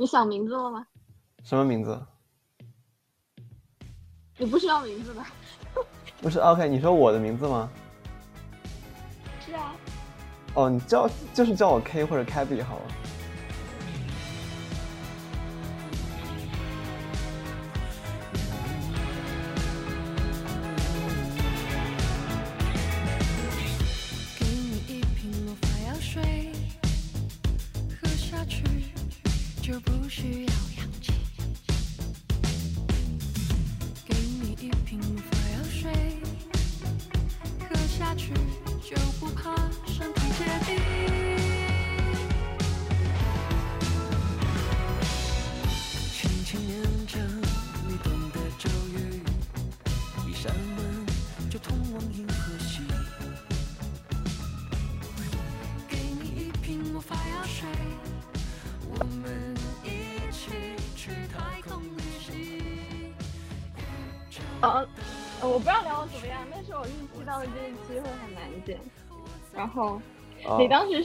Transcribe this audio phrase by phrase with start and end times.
[0.00, 0.86] 你想名字了吗？
[1.44, 2.00] 什么名字？
[4.38, 5.22] 你不需要名字的。
[6.22, 7.68] 不是，OK，你说我的名字吗？
[9.44, 9.74] 是啊。
[10.54, 12.82] 哦，你叫就是叫我 K 或者 Kaby 好了。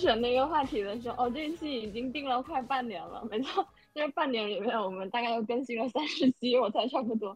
[0.05, 7.35] 选那个话题的时候，哦，这一期已经定了快半年了，没错，这半年里面我们大概又更新了三十期，我猜差不多。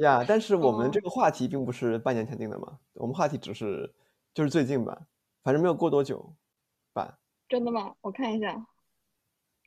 [0.00, 3.90] 呀，但是我们这个话题并不是半年前定的嘛，我们话题只是
[4.34, 5.06] 就是最近吧，
[5.42, 6.34] 反正没有过多久
[6.92, 7.18] 吧。
[7.48, 7.94] 真的吗？
[8.02, 8.66] 我看一下，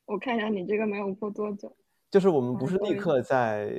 [0.06, 1.76] 我看一下你这个没有过多久。
[2.12, 3.74] 就是我们不是立刻在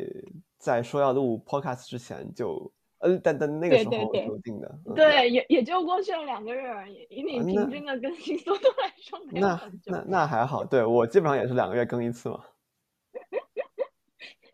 [0.58, 2.70] 在说要录 podcast 之前就，
[3.06, 7.06] 呃，但但那个时候就定的，对，也也就过去了两个月而已。
[7.10, 12.44] 以你平均的更新速度来说，那那那还好，对我基本上也是两个月更一次嘛。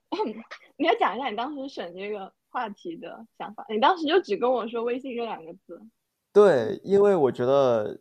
[0.77, 3.65] 你要讲一下你当时选这个话题的想法。
[3.69, 5.81] 你当时就只跟我说微信这两个字。
[6.33, 7.99] 对，因为我觉得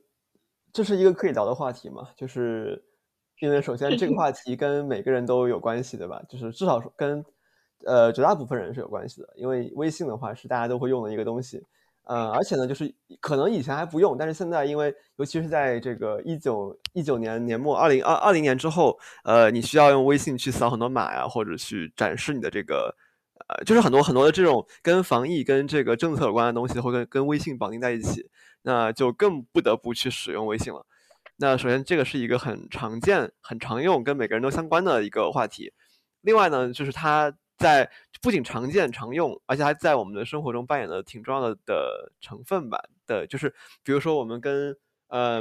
[0.72, 2.84] 这是一个可以聊的话题嘛，就是。
[3.40, 6.22] 因为首先这个话题跟每个人都有关系，对吧？
[6.28, 7.24] 就是至少跟，
[7.84, 9.28] 呃，绝大部分人是有关系的。
[9.36, 11.62] 因为微信的话是大家都会用的一个东西，
[12.04, 22.94] 呃，而且呢，就是可能以前还不用，但是现在因为尤其是在这个一九一九年年末，二零二二零年之后，呃，你需要用微信去扫很多码呀，或者去展示你的这个，
[23.48, 28.28] 呃，就是很多很多的这种跟防疫、跟这个政策有关的东西，会跟跟微信绑定在一起，
[28.62, 30.84] 那就更不得不去使用微信了。
[31.36, 35.72] 那首先，这个是一个很常见、很常用、跟每个人都相关的一个话题。
[36.20, 37.88] 另外呢，就是它在
[38.21, 42.82] 不仅常见、常用，而且还在我们的生活中扮演了挺重要的的成分吧。
[43.06, 43.54] 的，就是
[43.84, 44.76] 比如说我们跟
[45.06, 45.38] 呃，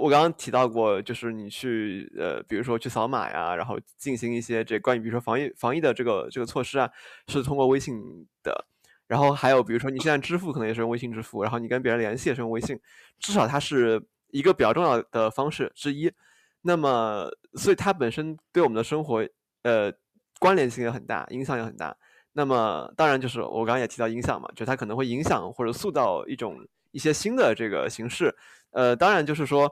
[0.00, 6.90] 我刚刚提到过，就是你去呃，比如说去扫码呀，然后进行一些这关于比如说防疫防疫的这个这个措施啊，
[7.28, 7.94] 是通过微信
[8.42, 8.66] 的。
[9.06, 12.80] 然后还有比如说你现在支付可能也是用微信支付，然后你跟别人联系也是用微信，
[13.20, 14.02] 至少它是。
[14.30, 16.12] 一个比较重要的方式之一，
[16.60, 19.26] 那么所以它本身对我们的生活，
[19.62, 19.90] 呃，
[20.38, 21.96] 关联性也很大，影响也很大。
[22.32, 26.58] 那么当然就是我刚刚也提到影响嘛，就它可能会影响或者塑造一种
[26.92, 28.34] 一些新的这个形式。
[28.70, 29.70] 呃，当然就是说，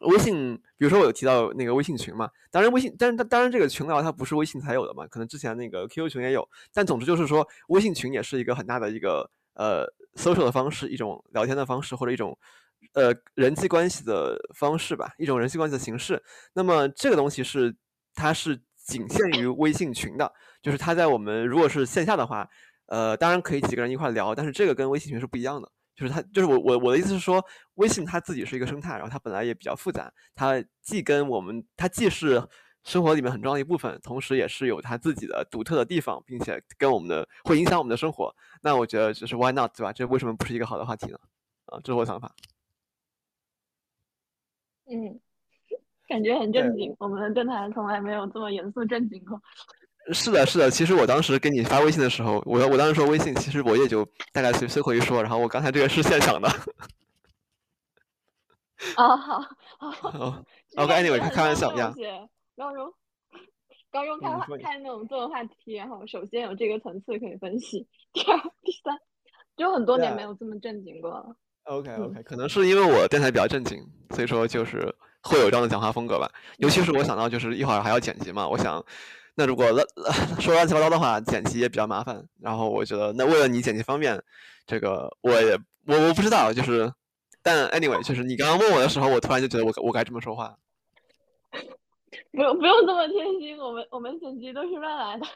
[0.00, 6.48] 微信，比如说我有提到那个微信群嘛，当然微信，但是当然这个群聊它不是微信才有的嘛，可能之前那个 QQ 群也有。
[6.72, 12.36] 但总之就是说，微信群也是一个很大的一个呃 social 的方式，一种聊天的方式或者一种。
[12.94, 16.20] 呃，人际关系的方式吧，一种人际关系的形式。
[16.54, 17.76] 那么这个东西是，
[18.14, 18.58] 它是
[18.90, 22.48] 仅限于微信群的，就是它在我们如果是线下的话，
[22.86, 25.70] 呃，当然可以几个人一块聊，但是这个跟微信群是不一样的。
[25.94, 32.42] 就是它，就是我我我的意思是说，微信它自己是一个生态，然后它本来也比较复杂，它既跟我们，它既是
[32.84, 38.34] 生活里面很重要的一部分，同时也是有它自己的独特的地方，并且跟我们的会影响我们的生活。
[38.62, 39.92] 那我觉得就是 why not 对吧？
[39.92, 41.18] 这为什么不是一个好的话题呢？
[41.66, 42.34] 啊，这是我想法。
[44.86, 45.20] 嗯，
[46.10, 46.94] 感觉很正经。
[46.98, 49.40] 我们的电台从来没有这么严肃正经过。
[50.12, 50.68] 是的，是的。
[50.68, 55.22] 其实我当时给你发微信的时候，我我当时说微信，其实我也就大概随随口一说。
[55.22, 56.48] 然后我刚才这个是现场的。
[58.96, 59.40] 啊，好，
[59.78, 60.44] 好。
[60.76, 61.94] OK，Anyway，开玩笑呀。
[62.56, 62.92] 高中，
[63.92, 64.28] 高中开
[64.62, 67.86] 开那种作文话题，然后首先有这个层次可以分析。
[68.12, 68.98] 第二、第三，
[69.56, 71.36] 就很多年没有这么正经过了。
[71.64, 73.78] OK OK，可能是因为我电台比较正经，
[74.10, 76.30] 所以说就是会有这样的讲话风格吧。
[76.58, 78.84] 尤其是我想到就是一会儿还要剪辑嘛，我想
[79.34, 79.86] 那如果乱
[80.40, 82.24] 说乱七八糟的话，剪辑也比较麻烦。
[82.40, 84.22] 然后我觉得那为了你剪辑方便，
[84.66, 86.92] 这个我也我我不知道，就是
[87.42, 90.56] 但 anyway，就是你刚刚问我的时候，我突然就觉得我我该这么说话。
[92.32, 95.26] 不用不用这么贴心，我们我们剪辑都是乱来的。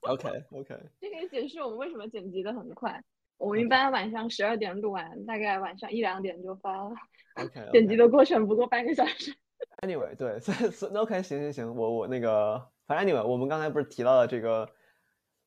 [0.02, 3.02] OK OK，这可以解释我们为什么剪辑的很快。
[3.38, 6.90] 我一般晚上十二点录完，大概晚上一两点就发了。
[7.36, 9.34] OK， 剪辑的过程不过半个小时。
[9.82, 14.68] Anyway，对，所以所以 OK，行行行，我我那个，反正 Anyway，我们刚才不是提到了这个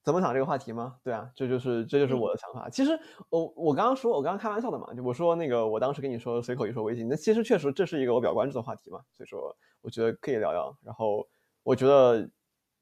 [0.04, 0.98] 怎么想这个话题吗？
[1.04, 2.69] 对啊，这就是这就是我的想法。
[2.69, 3.00] 其实
[3.30, 10.78] 我我刚刚说，我刚刚开玩笑的嘛，就我说那个我当时跟你说随口一说微信，那其实确实这是一个我比较关注的话题嘛，所以说我觉得可以聊聊。
[10.84, 11.28] 然后
[11.63, 12.30] 我觉得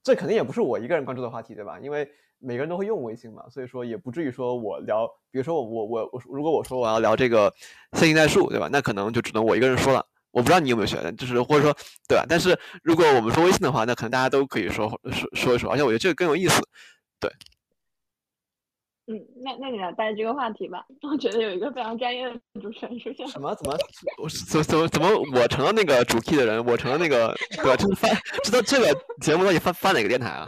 [0.03, 1.79] 这肯定也不是我一个人关注的话题，对吧？
[1.79, 7.53] 因为每个人都会用微信嘛，所以说也不至于说我聊，比如说我我我我如果我说我要聊这个
[7.93, 8.69] 线性代数，对吧？
[8.71, 10.05] 那可能就只能我一个人说了。
[10.31, 11.73] 我不知道你有没有学，就是或者说，
[12.09, 12.25] 对吧？
[12.27, 16.61] 但是如果我们说微信的话，那可能大家都可以说说说一说，而且我觉得这个更有意思，
[17.21, 17.31] 对。
[19.07, 20.83] 嗯，那那你来带这个话题吧。
[21.03, 23.25] 我觉得有一个非常专业的主持人出现。
[23.27, 23.55] 什么？
[23.55, 23.77] 怎么？
[24.17, 26.65] 我怎怎么怎么我成了那个主 key 的人？
[26.65, 27.77] 我成了那个对吧？
[27.77, 28.09] 这是发
[28.43, 30.45] 知道这个节目到底发发哪个电台啊？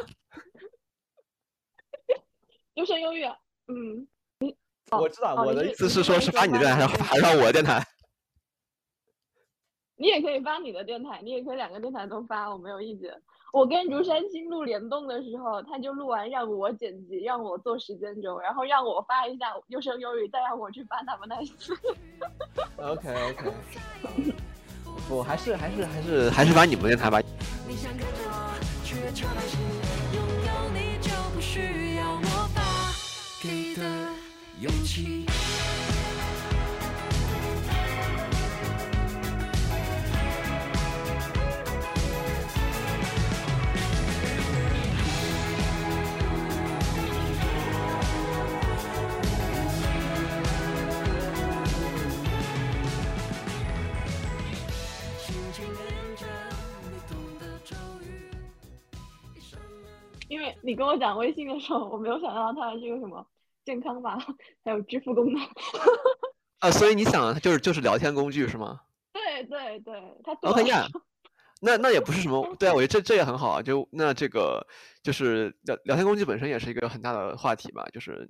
[2.77, 3.25] 优声优育。
[3.67, 4.07] 嗯。
[4.39, 4.55] 你
[4.91, 7.83] 我知道，我的意思是说，是发你的电台，还是还是我的电台？
[9.97, 13.11] 你也可以发你的电台，你也可以两个电台都发，我没有意见。
[13.51, 21.75] 我跟竹山新录联动的时候，他就录完让我剪辑，让我做时间轴，然后让我发一下优声优育，再让我去发他们那次。
[22.77, 23.51] OK OK，
[25.09, 27.19] 我还是还是还是还是发你们电台吧。
[33.39, 33.83] 给的
[34.59, 35.25] 勇气。
[60.61, 63.25] 你跟我讲微信的时候，我没有想到它这个什么
[63.63, 64.17] 健康码，
[64.63, 65.41] 还有支付功能。
[66.59, 68.81] 啊，所以你想就是就是聊天工具是吗？
[69.13, 69.93] 对对对，
[70.23, 70.87] 它 OK 呀。
[71.61, 73.61] 那那也不是什么，对啊，我觉得这这也很好啊。
[73.61, 74.65] 就那这个
[75.01, 78.29] 就是聊聊天工具本身也是一个很大的话题吧，就是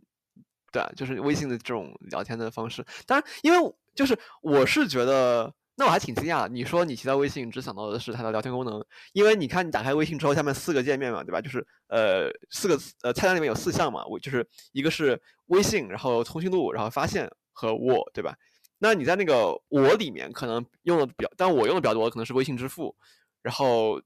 [0.72, 2.86] 对啊，就是微信的这种聊天的方式。
[3.06, 5.54] 当然，因为就是我是觉得。
[5.80, 8.84] 那我还挺惊讶，你说你提到微信只想到的是它的聊天功能，
[9.14, 11.40] 因为你看你打开微信之后，下面四个界面嘛，对吧？
[11.40, 18.36] 就是呃四个呃菜单里面有四项嘛，我就是一个是微信，然后通讯录，然后发现和我，对吧？
[18.80, 22.96] 那你在那个我里面可能用的比较，但我用的比较多可能是微信支付，
[23.44, 24.02] 然后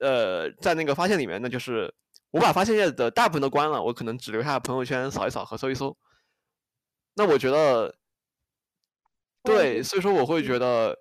[0.00, 1.90] 呃在那个发现里面，那就是
[2.30, 5.96] 我把发现页的大部分都关了，我可能只留下朋友圈扫一扫和搜一搜。
[7.14, 7.96] 那我觉得。
[9.42, 10.96] 对，所以说我会觉得，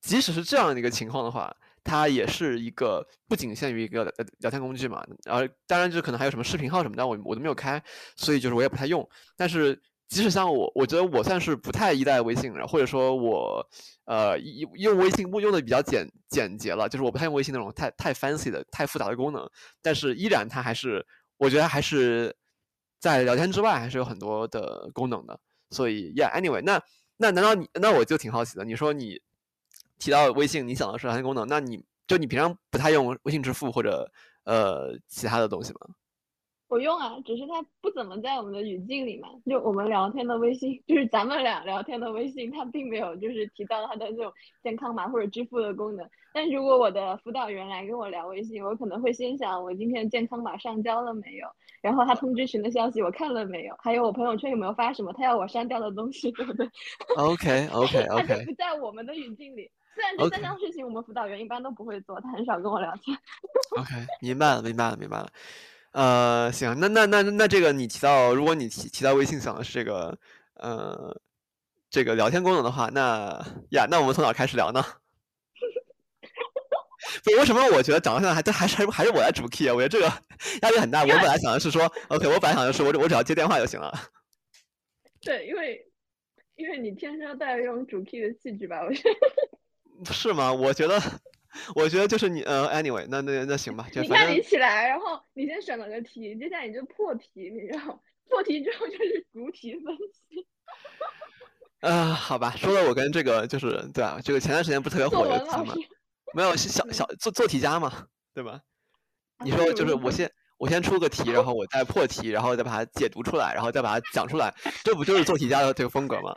[0.00, 4.04] 即使是这样的一个情况的话，它也是一个不仅限于一个
[4.38, 5.04] 聊天工具嘛。
[5.24, 7.82] 然后当然就可能还有什么视频号什么的，我我都没有开，
[8.16, 9.06] 所以就是我也不太用。
[9.36, 9.78] 但是
[10.08, 13.64] 即使像我，我觉得我算是不太依赖微信，或者说我
[14.06, 19.46] 呃用微信用的比较简简洁了，就是我不太用微信那种太太 fancy 的太复杂的功能。
[19.82, 21.06] 但是依然它还是
[21.36, 22.34] 我觉得还是
[22.98, 25.38] 在聊天之外还是有很多的功能的。
[25.70, 26.82] 所以 yeah，anyway 那。
[27.22, 27.68] 那难道你？
[27.74, 28.64] 那我就挺好奇的。
[28.64, 29.20] 你说你
[29.98, 34.10] 提到微信，你想的是聊天功能，那你就你平常不太用微信支付或者
[34.44, 35.80] 呃其他的东西吗？
[36.70, 39.28] 我用啊，只是它不怎么在我们的语境里嘛。
[39.44, 44.32] 就我们聊天的微信， 就是咱们俩聊天的微信，它并没有就是提到它的这种
[44.62, 46.08] 健康码或者支付的功能。
[46.32, 51.48] 但如果我的辅导员来跟我聊微信，我可能会心想我今天健康码上交了没有，
[51.82, 56.64] 然后他通知群的消息我看了没有，还有我朋友圈有没有发什么他要我删掉的东西，对不对
[57.16, 58.26] ？OK OK OK。
[58.28, 59.68] 它 就不在我们的语境里。
[59.92, 63.18] 虽然这三件事情我们辅导员一般都不会做，他很少跟我聊天。
[63.76, 65.28] OK，明白了，明白了，明白了。
[65.92, 70.16] 呃，行，那那那那这个你提到，如果你提提到微信想的是这个，
[70.54, 71.20] 呃，
[71.90, 74.82] 这个聊天功能的话，那呀，那我们从哪开始聊呢？
[77.24, 79.74] 不，为什么我觉得讲到现在还还是还是我来主 key 啊？
[79.74, 80.06] 我觉得这个
[80.62, 81.02] 压力很大。
[81.02, 83.92] 我本来想的是说，OK，我本来想的是我我只要接电话就行了。
[85.20, 85.84] 对，因为
[86.54, 88.84] 因为你天生带有这种主 key 的气质吧？
[88.84, 89.02] 我觉
[90.04, 90.52] 得 是吗？
[90.52, 91.02] 我觉得。
[91.74, 93.86] 我觉得就是你，呃，anyway，那那那行吧。
[93.94, 98.00] 你看你起来，然后你先选了个题，接下来你就破题，你知道？
[98.28, 100.46] 破题之后就是主题分析。
[101.80, 105.74] 啊，好吧，说了我跟这个就是对啊，这个前段时间不是特别火的题吗？
[106.32, 108.60] 没有，小小做做题家嘛，对吧？
[109.44, 114.54] 你说就是我先我先出个题，然后我再破题，然后再把它解读出来，然后再把它讲出来，
[114.84, 116.32] 这不就是做题家的这个风格吗？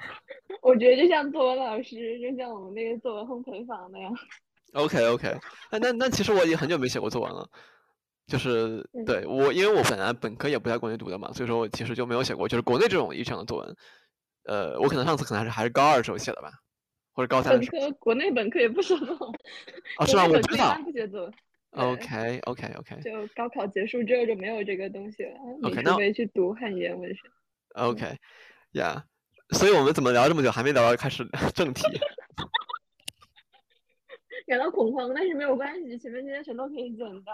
[0.64, 4.12] 我觉得就像作文老师，就像我们那个作文烘焙坊那样。
[4.74, 5.38] OK OK，
[5.72, 7.48] 那那那其实我已经很久没写过作文了，
[8.28, 13.76] 就是对我，因为我本来本科也不在国内读的嘛，所以说我其实就没有写过，就是国内这种意义上的作文。
[14.46, 16.52] 呃，我可能上次可能还是还是高二时候写的吧。
[17.16, 19.32] 或者高三的时候本科国内本科也不写作文，
[20.00, 20.26] 哦， 是吗？
[20.26, 20.76] 我知道。
[20.84, 21.34] 不写作文。
[21.72, 23.02] OK OK OK。
[23.02, 25.32] 就高考结束之后就没有这个东西了。
[25.62, 27.22] OK，那我去读汉语言文学。
[27.76, 29.04] OK，Yeah。
[29.52, 31.84] 所以我们怎么聊这么久还没聊到开始 正题？
[34.48, 37.32] 感到恐慌，但是没有关系，前面这些全都可以剪的。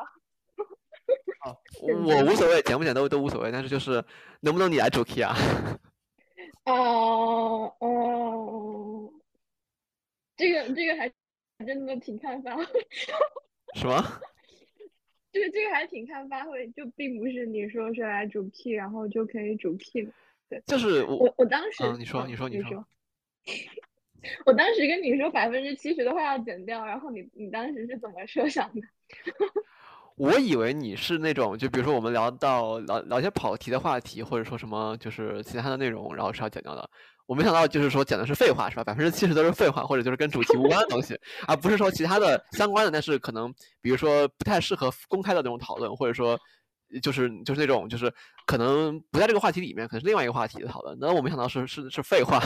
[1.46, 4.04] 哦，我无所谓，剪不剪都都无所谓，但是就是
[4.42, 5.36] 能不能你来主 key 啊？
[6.66, 9.12] 哦哦，
[10.38, 11.12] 这个这个还
[11.66, 12.64] 真的挺看发挥。
[13.76, 14.04] 什么？
[15.32, 20.08] 这个这个还挺看发挥，就并不是你说是来主 key，然后就可以主 key
[20.50, 22.86] 对，就是我我当时，你说你说你说。
[24.46, 28.82] 我当时跟你说百分之七十的话要剪掉，然后你你当时是怎么设想的？
[30.18, 36.90] 我以为你是那种，就比如说我们聊到聊聊些跑题的话题，或者说什么就是其他的内容，然后是要剪掉的。
[37.26, 38.84] 我没想到就是说剪的是废话，是吧？
[38.84, 46.38] 百分之七十都是废话，或者就是跟主题无关的东西，而不是说其他的相关的，但是可能比如说不太适合公开的那种讨论，或者说
[47.02, 48.14] 就是就是那种就是
[48.46, 50.98] 可能不在这个话题里面，可能是另外一个话题的讨论。
[51.00, 52.42] 那我没想到是是是废话。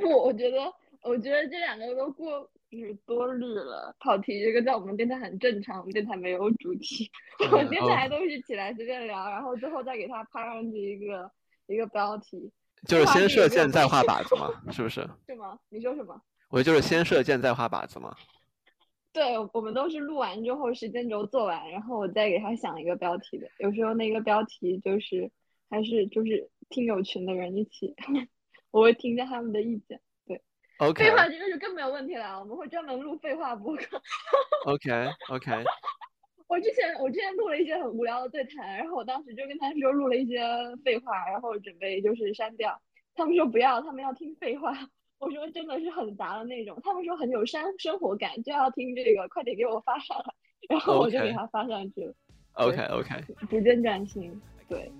[0.08, 0.58] 我我觉得
[1.02, 2.50] 我觉得这两个都过。
[2.70, 5.80] 就是多虑了，跑题这个在我们电台很正常。
[5.80, 7.10] 我们电台没有主题，
[7.50, 11.28] 我们电台都是起来随便聊，然后最后再给他拍上去一个
[11.66, 12.52] 一个标题。
[12.86, 15.04] 就是先射箭再画 靶子嘛，是不是？
[15.26, 15.58] 是吗？
[15.68, 16.14] 你说什么？
[16.48, 18.14] 我就是先射箭再画靶子嘛。
[19.12, 23.48] 对，我们都是录完之后时间轴做完，然后我再给他想一个标题的。
[23.58, 25.28] 有时候那个标题就是
[25.68, 27.96] 还是就是听友群的人一起，
[28.70, 30.00] 我会听一下他们的意见。
[30.26, 30.40] 对
[30.78, 34.00] ，OK，废话这个就更没有问题了，我们会专门录废话播客。
[34.66, 34.90] OK
[35.30, 35.64] OK。
[36.48, 40.40] 我之前我之前录了一些很无聊的对谈，然后我当时就跟他说录了一些
[40.84, 42.76] 废话，然后准备就是删掉。
[43.14, 44.72] 他们说不要，他们要听废话。
[45.20, 50.24] 我说真的是很杂的那种，他们说很有生生活感，就要听这个，快点给我发上来。
[50.68, 52.14] 然后我就给他发上去了。
[52.54, 53.14] OK OK。
[53.48, 54.90] 逐渐转型，对。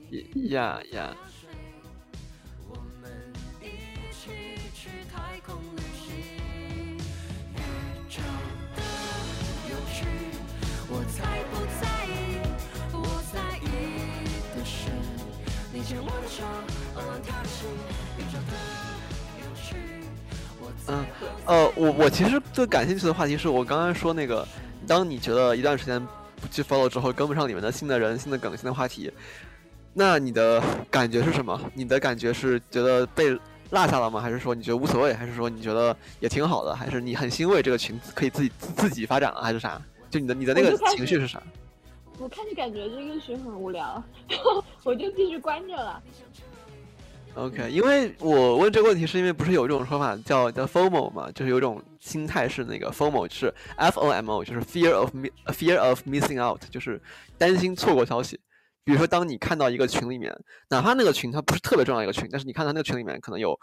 [20.88, 21.07] 嗯，
[21.47, 24.47] 呃，我我其实最感兴趣的话题是我刚刚说那个，
[24.88, 26.05] 当你觉得一段时间
[26.40, 29.12] 不去 follow 之后跟不上里面的新的人、新的梗、新的话题，
[29.95, 31.61] 那你的感觉是什么？
[31.75, 33.38] 你的感觉是觉得被
[33.70, 34.20] 落下了吗？
[34.20, 35.14] 还是说你觉得无所谓？
[35.14, 36.74] 还是说你觉得也挺好的？
[36.74, 39.40] 还是你很欣慰这个群可以自己自己发展了？
[39.42, 39.80] 还是啥？
[40.10, 41.42] 就你的你的那个情绪是啥？
[42.18, 44.02] 我看你感觉这个群很无聊，
[44.84, 46.02] 我就继续关着了。
[47.34, 55.10] OK，因为我问这个问题，是因为不是有一种说法叫叫 FOMO 嘛，就是有一种心态是那个 FOMO 是 F O M O，就是 Fear of
[55.46, 57.00] Fear of Missing Out，就是
[57.38, 58.38] 担心错过消息。
[58.90, 60.37] 比如说，当你看到一个群里面，
[60.68, 63.56] 哪怕那个群它不是特别重要一个群，但是你看到那个群里面可能有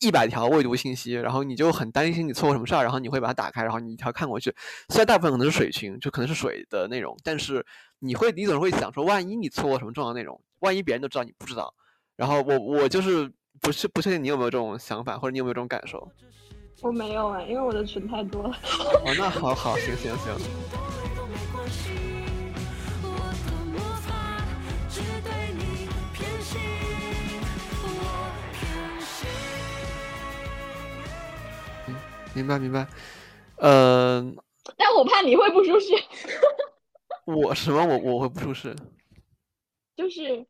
[0.00, 4.54] 一百条未读信息，然后你就很担心你错过什么事儿，然后你会把它打开，然后你一条看过去。
[4.88, 7.62] 虽然大部分可能是水群，就可能是水的内容，但是
[7.98, 11.74] 你会你总是会想说，万一你错过什么重要内容，万一别人都知道你不知道。
[12.16, 13.30] 然后我我就是
[13.60, 16.10] 不是不确定你有没有这种想法，或者你有没有这种感受？
[16.80, 18.56] 我没有啊，因为我的群太多了。
[19.04, 21.03] 哦，那好好行行行。
[32.34, 32.86] 明白明白。
[33.58, 34.36] 嗯。
[34.76, 35.92] 但我怕你会不舒适。
[37.26, 37.84] 我什么？
[37.86, 38.74] 我我会不舒适？
[39.96, 40.46] 就是。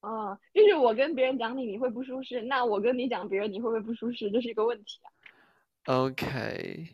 [0.00, 4.30] 哦，就是我跟别人讲你，你会不舒适；那我跟你讲别人，你会不会不舒适？
[4.30, 6.04] 这是一个问题啊。
[6.04, 6.86] OK，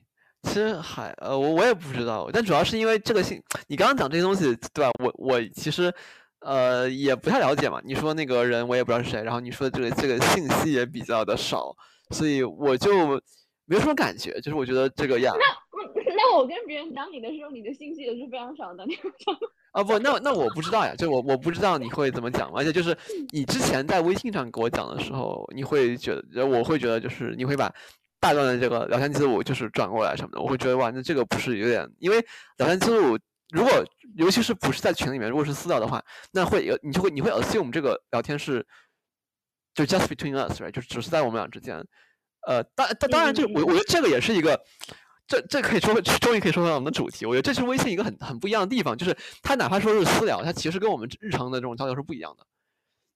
[0.42, 4.90] 其实还呃，我我也不知道，但主要是因为这个信，你刚刚讲这些东西，对吧？
[5.04, 5.92] 我我其实
[6.40, 7.78] 呃也不太了解嘛。
[7.84, 11.76] 你说那个人我也不知道是谁，然后你说的这个这个信息也比较的少，
[12.10, 13.20] 所以我就
[13.66, 14.40] 没有什么感觉。
[14.40, 15.36] 就是我觉得这个样。
[15.38, 18.96] 那那我跟别人讲你的时候，你的信息也是非常少的，你
[19.72, 22.96] 啊不，那那我不知道呀，就我我不知道你会怎么讲，而且就是
[23.32, 27.72] 你之前在微信上给我讲的时候，你会觉得我会觉得就是你会把
[28.20, 32.24] 大段的这个聊天记录就是转过来什么的，我会觉得哇，那这个不是有点，因为
[32.58, 33.18] 聊天记录
[33.50, 33.84] 如果
[34.16, 36.02] 尤其是不是在群里面，如果是私聊的话，
[36.32, 38.64] 那会有你就会你会 assume 这个聊天是
[39.74, 41.84] 就 just between us，right，就只是在我们俩之间，
[42.46, 44.60] 呃，当当当然这我我觉得这个也是一个。
[45.26, 47.24] 这这可以说，终于可以说到我们的主题。
[47.24, 52.46] 我觉得这是微信一个很很不一样的地方，就是它哪怕说是私聊，它其实跟我们日常的这种交流是不一样的。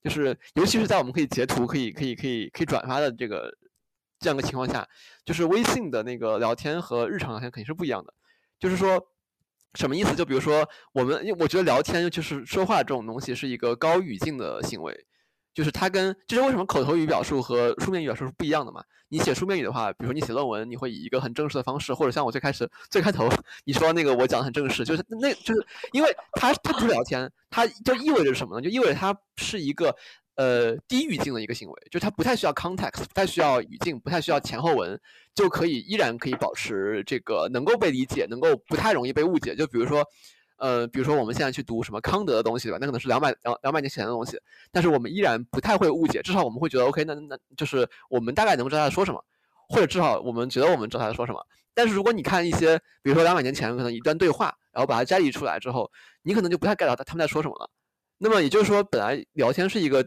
[0.03, 3.55] 就是尤其是在我们可以截图、可以可以可以可以转发的这个
[4.19, 4.89] 这样的情况下，
[5.23, 8.15] 就是微信的那个聊天和日常聊天肯定是不一样的。
[8.59, 8.99] 就是说，
[9.75, 10.15] 什么意思？
[10.17, 15.07] 就比如说，我们，我觉得聊天就是说话这种东西是一个高语境的行为。
[15.59, 18.81] 就是它跟，就是为什么口头语表述和书面语表述是不一样的嘛？
[19.09, 23.29] 你写书面语的话，比如说你写论文，你会以一个很正式的方式，或者像我最开始最开头
[23.65, 28.63] 你说那个我讲的很正式，就是那就是因为它它不是聊天，它就意味着什么呢？
[28.63, 29.93] 就意味着它是一个
[30.37, 35.01] 呃低语境的一个行为，就它不太需要 context，不太需要语境，不太需要前后文，
[35.35, 39.57] 就可以依然可以保持这个能够被理解，能够不太容易被误解。
[39.57, 40.07] 就比如说。
[40.59, 44.39] 呃，比如说我们现在去读什么康德的东西吧，那可能是两百两两百年前的东西，
[44.73, 49.25] 但是我们依然不太会误解，至少我们会觉得 OK，那那就是我们大概能知道他在说什么，
[49.69, 51.47] 或者至少我们觉得我们知道他在说什么。
[51.75, 55.89] 但是如果你看一些，比如说两百年前可能一段对话，然后把它摘离出来之后，
[56.23, 57.71] 你可能就不太 get 到他们在说什么了。
[58.19, 60.05] 那么也就是说，本来聊天是一个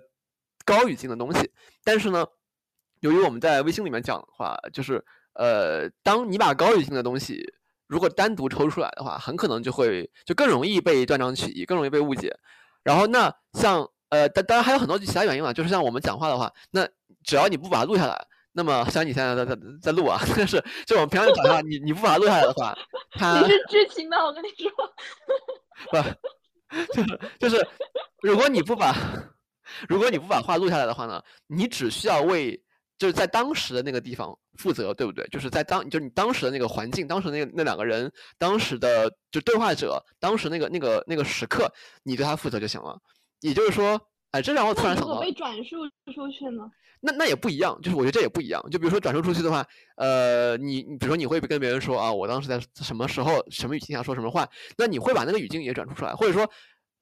[0.65, 1.49] 高语境的东西，
[1.83, 2.25] 但是呢，
[2.99, 5.01] 由于我们在微信里面讲的话，就是
[5.33, 7.53] 呃，当你把高语境的东西。
[7.91, 12.33] 如果单独抽出来的话，很可能就会就更容易被断章取义，更容易被误解。
[12.83, 16.87] 然后那像呃，当当然还有很多其他原因嘛，就是像我们讲话的话，那
[17.25, 22.73] 只要你不把它录下来，那么像你现在在在在录啊， 但是就我们平常讲话，你你不把它录下来的话，
[23.11, 24.71] 它你是知情的，我跟你说，
[25.91, 27.67] 不，就 是就是，
[28.21, 28.95] 如果你不把
[29.89, 32.57] 如果你不把话录下来的话呢，你只需要为。
[33.01, 35.27] 就是在当时的那个地方负责，对不对？
[35.31, 41.67] 就是在当，就是你当时的那个环境，当时那那两个人，当时的就对话者，当时那个那个那个时刻，
[42.03, 42.95] 你对他负责就行了。
[43.39, 45.77] 也就是说，哎，这让我突然想到，被转述
[46.13, 46.69] 出去呢？
[46.99, 48.63] 那那也不一样，就是我觉得这也不一样。
[48.69, 49.65] 就比如说转述出去的话，
[49.95, 56.47] 呃，你你比如说你会跟别人说啊，我当时在什么时候、什么语境下说什么话，那你会把那个语境也转述出来，或者说，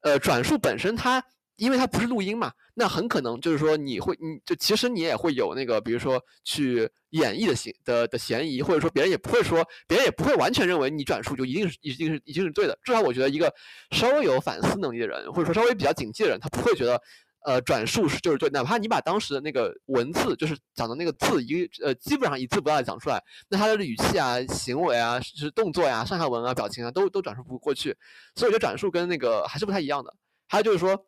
[0.00, 1.22] 呃，转述本身它。
[1.60, 12.78] 因为它不是录音嘛，那很可能就是说你会，你就其实你也会有那个，比如说去演绎的嫌的的嫌疑，或者说别人也不会说，别人也不会完全认为你转述就一定是一定是一定是对的。
[12.82, 13.52] 至少我觉得一个
[13.90, 16.98] 稍微有反思能力的人，或者说稍微比较警惕的人，他不会觉得，
[17.44, 27.94] 呃，转述是就是对，哪怕你把当时的那个文字，就是讲的那个字一呃基本上一字不落的讲出来，那他的语气啊、行为啊、是动作呀、上下文啊、表情啊，都都转述不过去。
[28.34, 30.14] 所以我觉得转述跟那个还是不太一样的。
[30.48, 31.04] 还有就是说。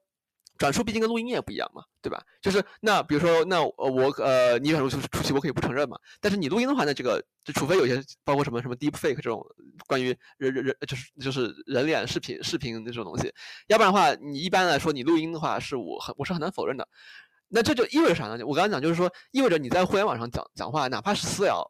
[0.58, 2.22] 转述毕竟跟录音也不一样嘛，对吧？
[2.40, 5.98] 就是那比如说，那我呃，你转述出出去，我可以不承认嘛。
[6.20, 9.44] 但是你录音的话，那这个就除非有些包括什么什么 deep fake 这种
[9.86, 13.32] 关于人人人就是就是人脸视频视频那种东西，
[13.68, 16.86] 要不然的话，你一般来说你录音的话，是我很我是很难否认的。
[17.48, 18.46] 那这就意味着啥呢？
[18.46, 21.62] 我刚刚讲就是说，意味着你在互联网上讲讲话，哪怕是私聊，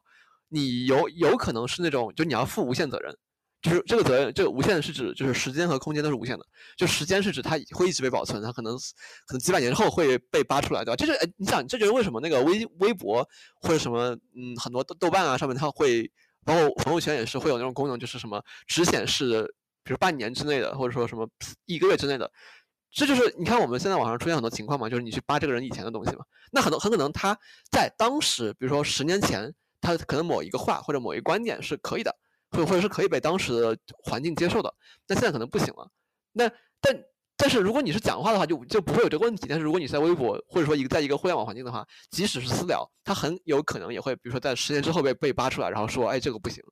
[0.48, 3.16] 你有有可能是那种就你要负无限责任。
[3.62, 6.44] 就是这个责任，这个无限是指就是时间和空间都是无限的。
[6.76, 8.76] 就时间是指它会一直被保存，它可能
[9.24, 10.96] 可能几百年后会被扒出来，对吧？
[10.96, 13.26] 这就哎，你想，这就是为什么那个微微博
[13.60, 16.10] 或者什么嗯很多豆豆瓣啊上面它会，
[16.44, 21.28] 包括朋友圈也是会有那种功能，就是什么只显示比如半年之内的，或者说什么
[21.66, 22.28] 一个月之内的。
[22.90, 27.38] 这就是你看我们现在网上出现很多情况嘛，就是你去扒这个人以前的东西嘛，那很多很可能他
[27.70, 32.14] 在当时，比如说十年前，他可能某一个话或者某一个观点是可以的。
[32.52, 34.72] 或或者是可以被当时的环境接受的，
[35.08, 35.90] 那现在可能不行了。
[36.32, 36.48] 那
[36.80, 37.04] 但
[37.36, 39.46] 但是如果你是讲话的话，就就不会有这个问题。
[39.48, 46.62] 但是如果你在微博或者说一个在一个互联网环境的话，即使是私聊，它很有可能也会，比如说在十年之后被被扒出来，然后说，哎，这个不行，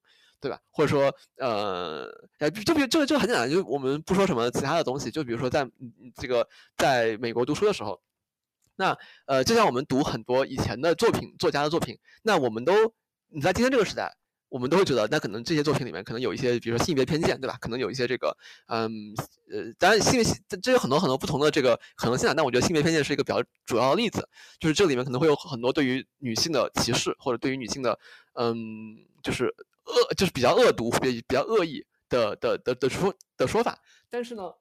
[0.41, 0.61] 对吧？
[0.71, 2.07] 或者说，呃，
[2.65, 5.69] 就比这个这个很简单，就我们不说什么其他的东西，就比如说在
[6.17, 8.01] 这个在美国读书的时候，
[8.77, 12.73] 那呃，就像我们读很多以前的作品，作家的作品，那我们都
[13.29, 14.17] 你在今天这个时代。
[14.51, 17.57] 我们都会觉得，那可能这些作品里面可能有一些，比如说性别偏见，对吧？
[17.61, 18.37] 可能有一些这个，
[18.67, 18.91] 嗯，
[19.49, 22.35] 呃，当然性别这有很多很多不同的这个可能性啊。
[22.37, 27.97] 但我觉得性别偏见是一个比较主要的例子，就是这里面可能会有很多对于女性的歧视，或者对于女性的，
[28.35, 28.55] 嗯，
[29.23, 29.47] 就是
[29.85, 33.79] 恶，就是比较恶毒、比比较恶意的的的的说的说法。
[34.11, 34.53] 但是呢，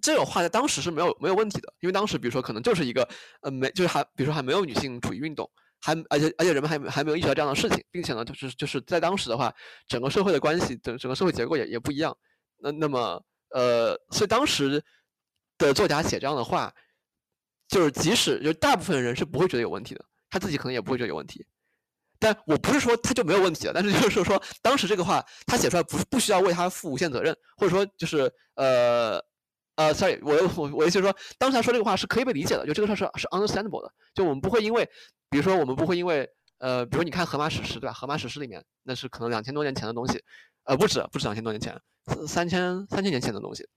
[0.00, 3.06] 这种话在当时是没有没有问题的，因为当时比如说可能就是一个，
[3.42, 5.50] 呃，没就是还比如说还没有女性主义运动。
[5.86, 9.54] 还而且而且人们还还没有意识到这样的事情，并且呢，就是就是在当时的话，
[9.86, 12.16] 整个社会的关系，整整个社会结构也也不一样。
[12.58, 14.82] 那那么呃，所以当时
[15.56, 16.74] 的作家写这样的话，
[17.68, 21.46] 就是即使就大部分人是不会觉得有问题的，他自己可能也不会觉得有问题。
[22.18, 29.24] 但我不是说他就没有问题了，但是就是说当时这个话他写出来不不需要为他负无限责任，或者说就是呃。
[29.76, 34.88] 呃，sorry，我我我意思是说，当时他说这个话是可以被理解的，就这个事儿是是 understandable 的，就我们不会因为，
[35.28, 37.92] 比如说我们不会因为，呃，比如你看《荷马史诗》对吧？
[37.92, 40.22] 《荷马史诗》里面那是可能两千多年前的东西，
[40.64, 41.78] 呃，不止不止两千多年前，
[42.26, 43.68] 三千三千年前的东西。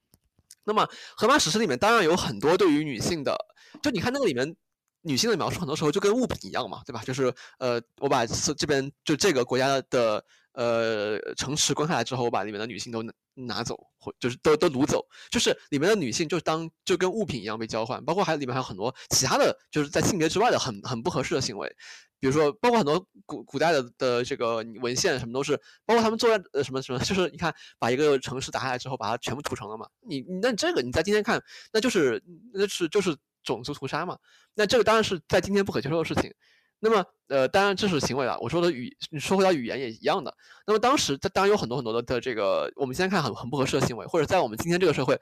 [0.63, 0.85] 那么
[1.17, 3.35] 《荷马史诗》里面当然有很多对于女性的，
[3.81, 4.55] 就你看那个里面
[5.01, 7.01] 女性的描述很多时候就跟物品一样嘛，对吧？
[7.05, 21.73] 就是呃，我把这边就这个国家的呃城池关下来之后，我把里面的女性都拿走，或就是都都掳走，就是里面的女性就当就跟物品一样被交换，包括还有里面还有很多其他的就是在性别之外的很很不合适的行为。
[22.21, 29.87] 比如说，包括很多古古代的的这个文献什么都是，包括他们做呃什么什么，就是你看把一个城市打下来之后，把它全部屠城了嘛。
[30.01, 32.21] 你那这个你在今天看，那就是
[32.53, 33.15] 那是就是
[33.53, 34.17] 种族屠杀嘛。
[34.53, 36.33] 那这个当然是在今天不可接受的事情。
[36.79, 38.39] 那么呃，当然这是行为了。
[38.39, 40.33] 我说的语，你说回到语言也一样的。
[40.65, 45.19] 那么当时当然有很多很多的的这个，我们现在看很很不合适的行为，或者在我们今天这个社会，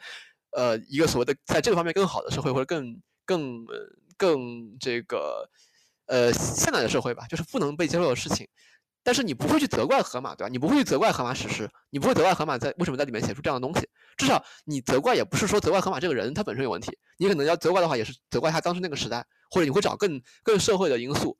[0.51, 3.65] 呃，一个所谓的在这个方面更好的社会，或者更更
[4.17, 5.49] 更这个。
[6.09, 8.47] 呃，现代的社会吧，就是不能被接受的事情，
[9.07, 10.49] 但是你不会去责怪河马，对吧？
[10.49, 13.87] 你不会去责怪河马史诗，你不会责怪河马在为什么在里面写出这样的东西。
[14.17, 21.37] 至少你责怪也不是说责怪河马这个人他本身有问题，你可能要责怪的话，也是责怪他当时那个时代，或者你会找更更社会的因素。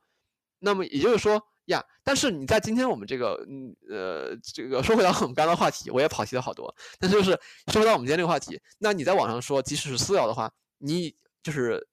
[0.59, 6.73] 那么也就是说呀，但是你在今天我们这个，嗯呃，这个说回到我们刚刚的话题，我也跑题了好多。
[6.97, 11.85] 但是就是说回到我们今天这个话题，那你在网上说，即使是私聊的话，你就是。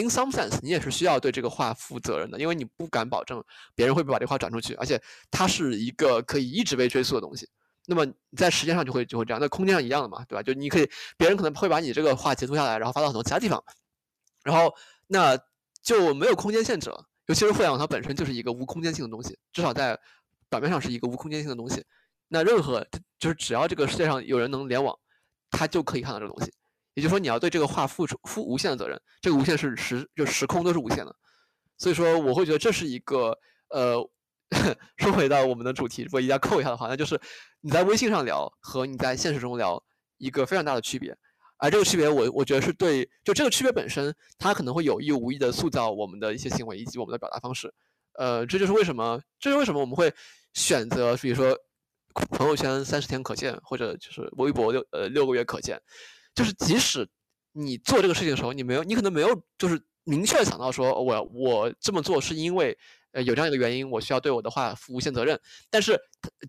[0.00, 7.46] In some sense，你也是需要对这个话负责任的，因为你不敢保证别人会不会把这话转出去，而且它是一个可以一直被追溯的东西。
[7.86, 10.42] 那么在时间上就会就会这样，在空间上一样的嘛，对吧？
[10.42, 13.62] 就你可以，别人可能会把你这个话截图下来，然后发到很多其他地方，
[14.42, 14.74] 然后
[15.06, 15.38] 那
[15.82, 17.04] 就没有空间限制了。
[17.26, 19.98] 尤其是互联网，它本身就是一个无空间性的东西，至少在
[20.48, 21.84] 表面上是一个无空间性的东西。
[22.28, 22.86] 那任何
[23.18, 24.96] 就是只要这个世界上有人能联网，
[25.50, 26.52] 他就可以看到这个东西。
[27.00, 31.16] 也就是说，你要对这个话付出负无限的责任，这个无限是时就时空都是无限的，
[31.78, 33.34] 所以说我会觉得这是一个
[33.70, 33.96] 呃，
[34.98, 37.18] 说回到我们的主题，如果一定要扣一下的话，那就是
[37.62, 39.82] 你在微信上聊和你在现实中聊
[40.18, 41.16] 一个非常大的区别，
[41.56, 47.72] 而这个区别我我觉得是对，就这个区别本身，它可能会有意无意的塑造我们的一些行为以及我们的表达方式，
[48.18, 50.12] 呃，这就是为什么，这是为什么我们会
[50.52, 51.56] 选择，比如说
[52.32, 55.80] 朋友圈三十天可见，或者就是微博六呃六个月可见。
[56.34, 57.08] 就是即使
[57.52, 62.76] 你做这个事情的时候，你没有，你可能没有，就是明确想到说，我我这么做是因为，
[63.12, 65.38] 呃，有这样一个原因，我需要对我的话负无限责任。
[65.68, 66.00] 但是，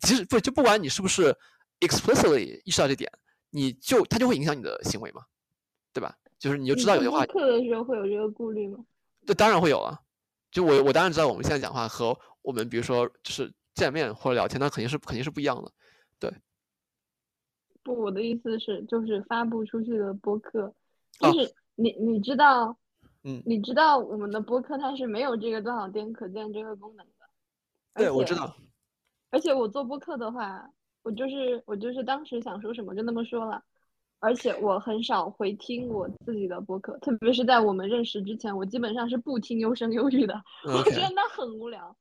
[0.02, 1.36] 即使不就不管你是不是
[1.80, 3.12] explicitly 意识到这点，
[3.50, 5.24] 你就它就会影响你的行为嘛，
[5.92, 6.16] 对吧？
[6.40, 7.26] 就是你就知道有些话。
[7.26, 8.78] 课的时候会有这个顾虑吗？
[9.26, 10.00] 这当然会有啊。
[10.52, 15.72] 就我我当然知道，我们现在讲话和我们比如说就是见面或者聊天，那肯定是肯定是不一样的，
[16.20, 16.32] 对。
[17.84, 20.72] 不，我的意思是，就是发布出去的播客，
[21.20, 22.78] 就是你你知道，
[23.24, 27.14] 嗯，你知道我们的播客它是没有这个多少天可见这个功能的。
[27.96, 28.56] 对，我知道。
[29.32, 30.70] 而且我做播客的话，
[31.02, 33.64] 我就是我就是当时想说什么就那么说了，
[34.20, 41.96] 而且我很少回听我自己的播客，特别是在我们认识之前，我基本上是不听优声优语的， 我觉得那很无聊。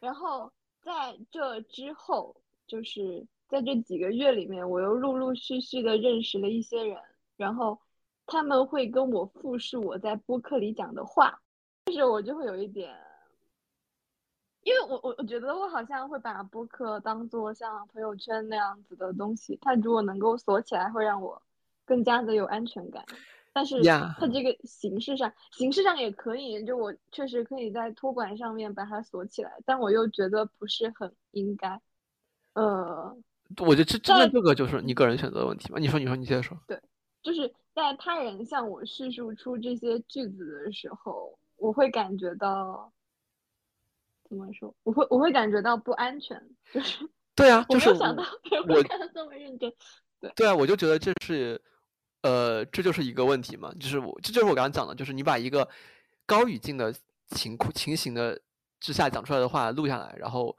[0.00, 2.34] 然后在这之后，
[2.66, 3.26] 就是。
[3.48, 7.00] 在这几个月里面，我又陆陆续续的认识了一些人，
[7.36, 7.80] 然后
[8.26, 11.40] 他们会跟我复述我在播客里讲的话，
[11.86, 12.94] 但是我就会有一点，
[14.64, 21.40] 因为我我我觉得我好像会把播客当做像朋友圈那样子的东西，它如果能够锁起来，会让我
[21.86, 23.02] 更加的有安全感。
[23.54, 31.80] 但是它这个形式上，形式上也可以，就我确实可以在托管上面把它锁起来，但我又觉得不是很应该，
[32.52, 33.16] 呃。
[33.56, 35.78] 我觉得这真的这个就是你个人选择的问题吧。
[35.78, 36.56] 你说，你说，你接着说。
[36.66, 36.78] 对，
[37.22, 42.92] 就是在他人向我叙述出这些句子的时候，我会感觉到
[44.28, 44.72] 怎么说？
[44.82, 46.38] 我会我会感觉到不安全。
[46.72, 49.72] 就是 对啊，就是我没有想到别人会看的这么认真。
[50.20, 51.60] 对对啊，我就觉得这是
[52.22, 53.72] 呃，这就是一个问题嘛。
[53.80, 55.66] 就是我这就是我刚刚讲的，就是你把一个
[56.26, 56.94] 高语境的
[57.28, 58.38] 情况情形的
[58.78, 60.54] 之下讲出来的话录下来，然后。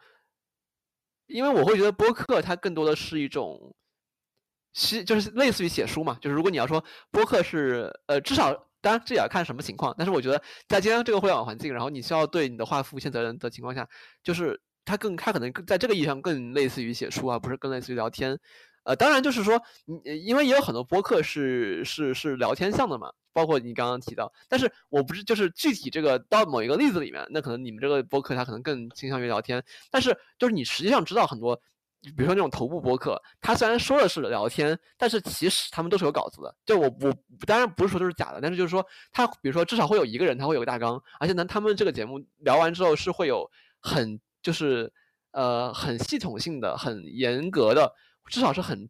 [1.30, 3.74] 因为我会觉得播客它更多的是一种，
[4.74, 6.18] 写就是类似于写书嘛。
[6.20, 9.94] 就是如果你要说播客是呃，至少当然这也要看什么情况。
[9.98, 13.88] 但是我觉得在今天这个互联网环境，然后你需要对你的话负无限责任的情况下，
[14.24, 18.38] 就是它更它可能在这个意义上更类似于写书啊，不是更类似于聊天。
[18.84, 19.62] 呃，当然就是说，
[20.26, 23.12] 因为也有很多播客是是是聊天向的嘛。
[23.32, 31.56] 包括你刚刚提到，但是我不是就是具体这个到某一个例子里面，那可能你们这个播客它可能更倾向于聊天，但是就是你实际上知道很多，
[32.02, 36.56] 比如说那种头部播客，它虽然说的是聊天，但是其实他们都是有稿子的。
[36.66, 37.14] 就我我
[37.46, 44.92] 当然不是说都是假的，但是就是说他比如说至少会有一个人他会有个大纲，而且呢他们这个节目聊完之后是会有很就是
[45.32, 47.94] 呃很系统性的、很严格的，
[48.28, 48.90] 至少是很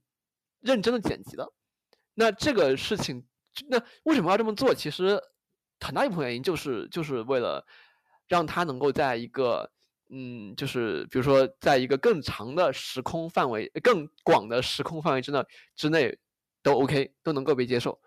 [0.62, 1.52] 认真的剪辑的。
[2.14, 3.26] 那这个事情。
[3.68, 4.74] 那为什么要这么做？
[4.74, 5.20] 其实
[5.80, 7.66] 很大一部分原因就是就是为了
[8.28, 9.70] 让他能够在一个
[10.10, 15.44] 嗯，就是比如说在一个更长的时空范围、更广的时空范围之内
[15.76, 16.18] 之内
[16.64, 18.00] 都 OK，都能够被接受。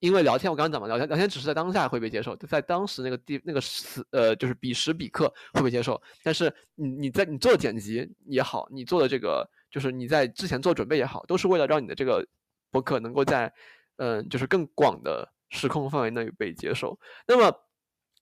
[0.00, 6.00] 因为聊天，我刚刚讲嘛，聊天聊天只是在当下会被接受，在当时那个地那个时呃，就是彼时彼刻会被接受。
[6.22, 12.26] 但是你你在你做剪辑也好，你做的这个就是你在之前做准备也好，都是为了让你的这个
[12.70, 13.50] 博客能够在
[13.96, 16.98] 嗯，就是更广的时空范围内被接受。
[17.26, 17.54] 那么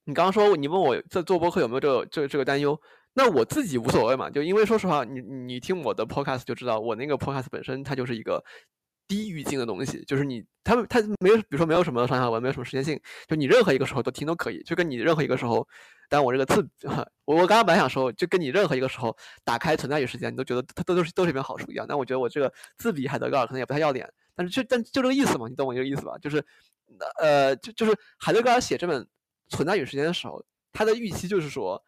[0.04, 2.80] 你刚刚说你问我在做博客有没有这个这个这个担忧？
[3.14, 8.42] 那我自己无所谓嘛，就因为说实话，你你听我的 podcast 就知道，我那个 podcast 本身它就是一个。
[9.08, 15.68] 低语境的东西，就是你，他们他没有，比如说没有什么上下文，没有什么时间性，就你任何一个时候都听都可以，就跟你任何一个时候，
[16.12, 16.68] 但我这个字，
[17.24, 21.86] 我我刚刚本来想说，就跟你任何一个时候打开存在与时间，你都觉得它都都是都是一本好书一样。
[21.88, 26.18] 但我觉得我这个字比海德格尔可能也不太要脸，但是就但就这个意思嘛，你懂我这个意思吧？
[26.18, 26.44] 就是，
[27.18, 29.02] 呃，就就是海德格尔写这本
[29.48, 31.82] 《存在与时间》的时候，他的预期就是说，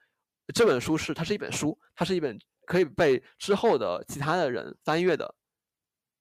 [0.54, 5.34] 这本书是它是一本书，它是一本可以被之后的其他的人翻阅的。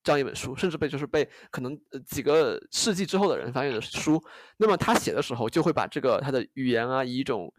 [0.05, 4.21] 这样一本书，甚至被就是被可能几个世纪之后的人翻阅的书，
[4.57, 7.49] 那么他写的时候就会把这个他的语言啊，以一种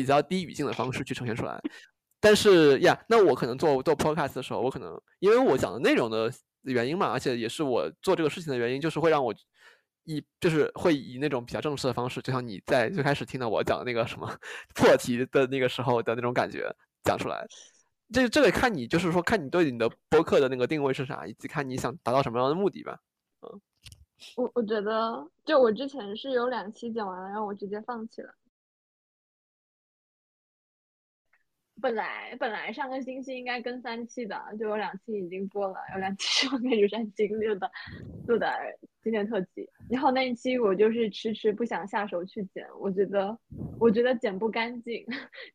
[0.00, 1.60] 比较低语境的方式去呈现出来。
[2.20, 6.32] 但是呀，那我可能做做 podcast 的时候，我可能因为我讲的内容的
[6.62, 9.34] 原因嘛，而且也是我做这个事情的原因，就是会让我
[10.04, 14.28] 以就是会以那种比较正式的方式，就像你在最开始听到我讲的那个什么
[14.74, 17.46] 破题的那个时候的那种感觉讲出来。
[18.12, 22.98] 这这得看你，就是说看你对你的播客的那个定位是啥，以及看你想达到什么样的目的吧。
[23.42, 23.60] 嗯，
[24.36, 28.32] 我我觉得，就我之前是有两期讲完了，然后我直接放弃了。
[31.80, 37.70] 本来本来上个星期应该更三期的，就有两期已经播了，有两期 是后面就山经历的
[38.26, 38.50] 录的
[39.02, 39.68] 今天特辑。
[39.90, 43.38] 然后那一期我就是迟迟不想下手去剪，我觉得
[43.78, 45.06] 我觉得剪不干净，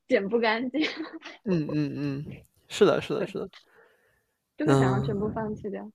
[0.07, 0.81] 剪不干净。
[1.45, 2.25] 嗯嗯嗯，
[2.67, 3.49] 是的，是的，是的，
[4.57, 5.83] 就是想要全部放弃掉。
[5.83, 5.91] 嗯，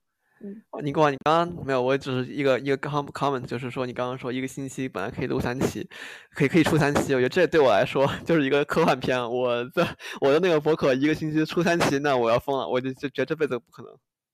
[0.81, 5.87] 你跟我，你刚刚没有，我只是一个一个 com comment，就是说你刚刚说一个星期本来可以录三期，
[6.31, 9.17] 可以可以出三期，我觉得这对我来说 就是一个科幻片。
[9.17, 9.87] 我的
[10.21, 13.91] 我的那个博客一个星期出三期，那我要疯了，我就就觉得这辈子不可能。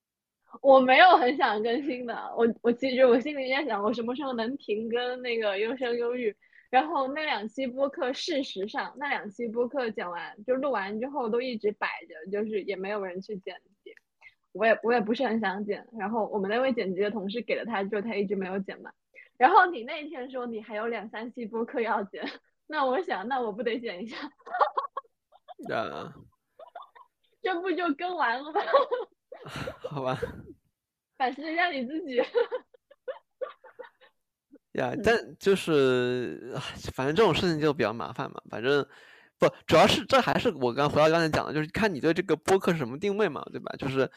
[0.62, 6.36] 我没有很想更新的，我我其实我心里在想，我什么时候能停更那个优生优育？
[6.70, 13.56] 然后那两期播客，事实上那两期播客讲完就录完之后都一直摆着，就是也没有人去剪。
[14.54, 18.92] 我也我也不是很想剪，然后我们那位剪辑的同事给了他之后，他一直没有剪嘛。
[19.38, 22.24] 然后你那天说你还有两三期播客要剪，
[22.68, 24.16] 那我想那我不得剪一下？
[25.74, 26.13] 啊，
[27.42, 28.62] 这不就更完了吗？
[29.89, 30.18] 好吧，
[31.18, 32.22] 反思一下你自己。
[34.74, 36.54] 呀，但就是
[36.94, 38.88] 反正这种事情就比较麻烦嘛，反正。
[39.39, 43.76] 不，主要是这还是我刚回到刚才讲的，就是看你对这个播客是什么定位嘛，对吧？
[43.78, 44.10] 就是，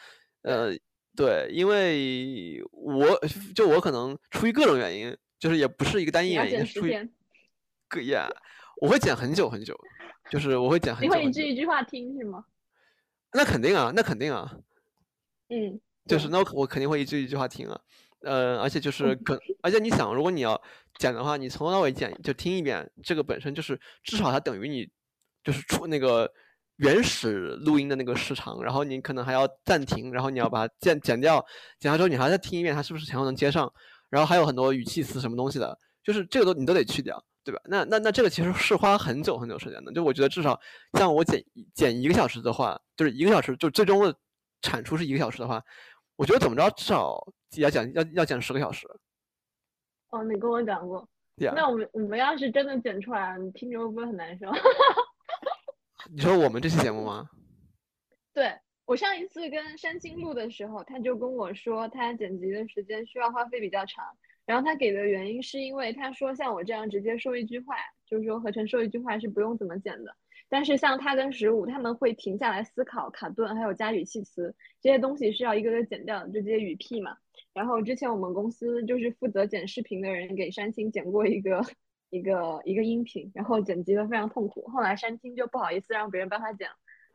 [0.47, 0.73] 呃，
[1.15, 3.19] 对，因为我
[3.53, 7.09] 就我可能出于各种原因，就是也不是一个单一原因，出于
[7.89, 8.29] 各呀，
[8.81, 9.77] 我会剪很久很久，
[10.29, 11.13] 就是我会剪很久。
[11.15, 12.45] 你会一句一句话听是吗？
[13.33, 14.57] 那肯定啊，那肯定啊。
[15.49, 15.79] 嗯。
[16.05, 17.81] 就是那我我肯定会一句一句话听啊，
[18.21, 20.61] 呃，而且就是可，而且你想，如果你要
[20.97, 24.89] 剪的话，你从头到尾剪就听一遍，这个本身就是至少它等于你。
[25.43, 26.29] 就是出那个
[26.77, 31.43] 原始录音的那个时长，然后你可能还要暂停，然后你要把它剪剪掉，
[31.79, 33.71] 剪掉之后你还要再听一遍，它是不是前后能接上，
[34.09, 37.59] 然后还有很多语气词什么东西的，就是这个都你都得去掉，对吧？
[37.65, 40.59] 那那那这个其实是花很久很久时间的，就我觉得至少
[40.93, 44.15] 像我剪剪一个小时的话，就是一个小时就最终的
[44.61, 45.63] 产出是一个小时的话，
[46.15, 47.17] 我觉得怎么着至少
[47.57, 48.87] 要剪要要剪十个小时。
[50.09, 51.07] 哦，你跟我讲过，
[51.55, 54.45] 那我们我们要是真的剪出来，你听着会不会很难受？
[56.11, 57.29] 你说我们这期节目吗？
[58.33, 58.53] 对
[58.85, 64.05] 我上一次跟山青录的时候，他就跟我说他剪辑的时间需要花费比较长，
[64.45, 70.15] 然后他给的原因是因为他说像我这样直接说一句话，就是说合成说一句话是不用怎么剪的，
[70.47, 77.17] 但是像他跟十五他们会停下来思考、卡顿，还有加语气词这些东西是要一个个剪掉的，就这些语屁嘛。
[77.53, 81.65] 然后之前我们公司就是负责剪视频的人给山青剪过一个。
[82.09, 84.67] 一个一个音频，然后剪辑的非常痛苦。
[84.67, 86.69] 后来山青就不好意思让别人帮他剪，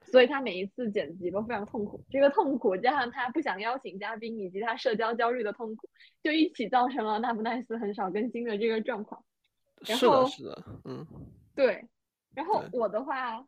[0.05, 2.05] 所以他每一次剪辑都非常痛苦。
[2.11, 5.88] 这个痛苦加上他不想邀请嘉宾，以及他社交焦虑的痛苦，
[6.22, 9.24] 就一起造成了那不奈斯很少更新的这个状况。
[9.85, 11.07] 是的，是的，嗯，
[11.55, 11.87] 对。
[12.35, 13.46] 然后我的话，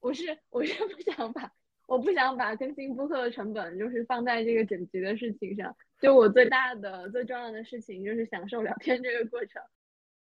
[0.00, 1.50] 我是我是不想把
[1.86, 5.74] 我不想把更新播客的成本就是放在这个剪辑的事情上。
[6.00, 9.62] 就我最大的最重要的事情就是享受聊天这个过程。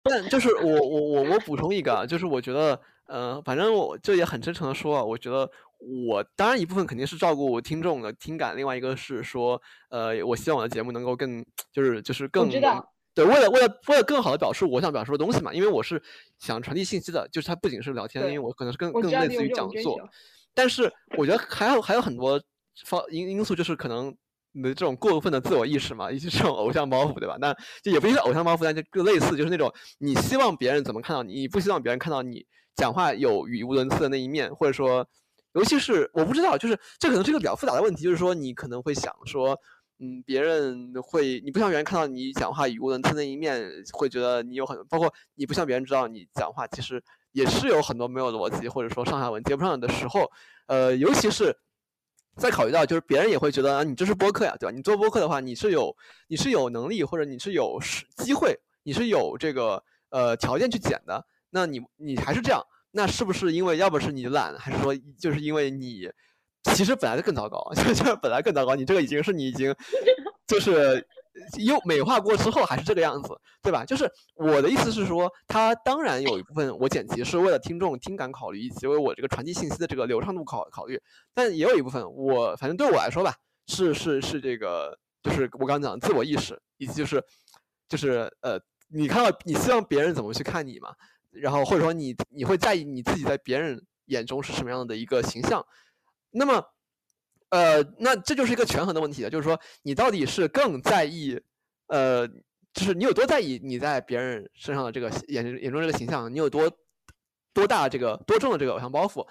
[0.02, 5.50] 但就是我我我我补充一个，就是我觉得，呃，反正我这也很真诚的说，啊我觉得
[6.06, 12.50] 我当然一部分肯定是照顾听众的听感，另外一个是说，呃，我希望我的节目能够更就是就是更
[13.14, 16.02] 对，为了为了为了更好的表述我想表述的东西嘛，因为我是
[16.38, 20.00] 想传递信息的，就是它不仅是聊天，因为我可能是更更类似于讲座，
[20.54, 22.42] 但是我觉得还有还有很多
[22.86, 24.16] 方因因素，就是可能。
[24.60, 27.38] 你的这种过分的自我意识嘛，以及这种偶像包袱，对吧？
[27.40, 32.46] 那就也不是偶像包袱，但就更类似，就是那种你希望别人怎么看到你，你不希望别人看到你
[32.76, 35.08] 讲话有语无伦次的那一面，或者说，
[35.54, 39.58] 尤其是我不知道，就是这可能是一个比较复杂的问题，就是说你可能会想说，
[40.00, 50.30] 嗯，别人会你不想别人看到你讲话语无伦次那一面，会觉得你有很包括你不像别人知道你讲话其实也是有很多没有逻辑，或者说上下文接不上的时候，
[50.68, 51.56] 呃，尤其是。
[52.40, 54.76] 再考虑到，就是别人也会觉得啊，你这是播客呀，对吧？
[54.76, 55.96] 你做播客的话，你是有
[56.28, 61.24] 你是有能力或者你是有是机会，你是有这个呃条件去剪的。
[61.50, 66.10] 那你你还是这样，那是不是因为要不是你懒，还是说就是因为你
[66.74, 69.76] 其实本来就更糟糕， 就是本来更糟糕，你这个已经是你已经
[70.48, 71.06] 就是。
[71.58, 73.30] 又美化过之后还是这个样子，
[73.62, 73.86] 对吧？
[73.86, 81.02] 就是我的意思是说，它当然有一部分我剪辑是为了听众听感考虑，以及为我这个传递信息的这个流畅度考考虑。
[81.34, 83.34] 但也有一部分我反正对我来说吧，
[83.68, 87.24] 是是是这个，就是我刚刚讲的自我意识，以及就是
[87.88, 90.94] 就是呃，你看到你希望别人怎么去看你嘛？
[91.32, 95.66] 然后或者说你你会在意你自己在别人眼中是什么样的一个形象？
[96.32, 96.64] 那么。
[97.50, 101.40] 呃，那这就是一个权衡的问题了，就是说你到底是更在意，
[101.88, 102.28] 呃，
[102.74, 106.72] 就是你有多在意你在别人身上的这个眼眼中这个形象，你有多
[107.54, 109.28] 多大这个多重的这个偶像包袱，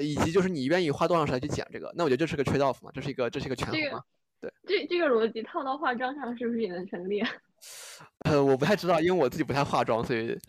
[0.00, 4.02] 以及就是你愿意花多长时间去剪这个，那我觉得这是个 trade off 嘛，这是一个这是一个权衡嘛，
[4.40, 7.22] 对，这这个逻辑套到化妆上是不是也能成立？
[8.26, 10.36] 呃，我不太知道，因为我自己不太化妆，所以。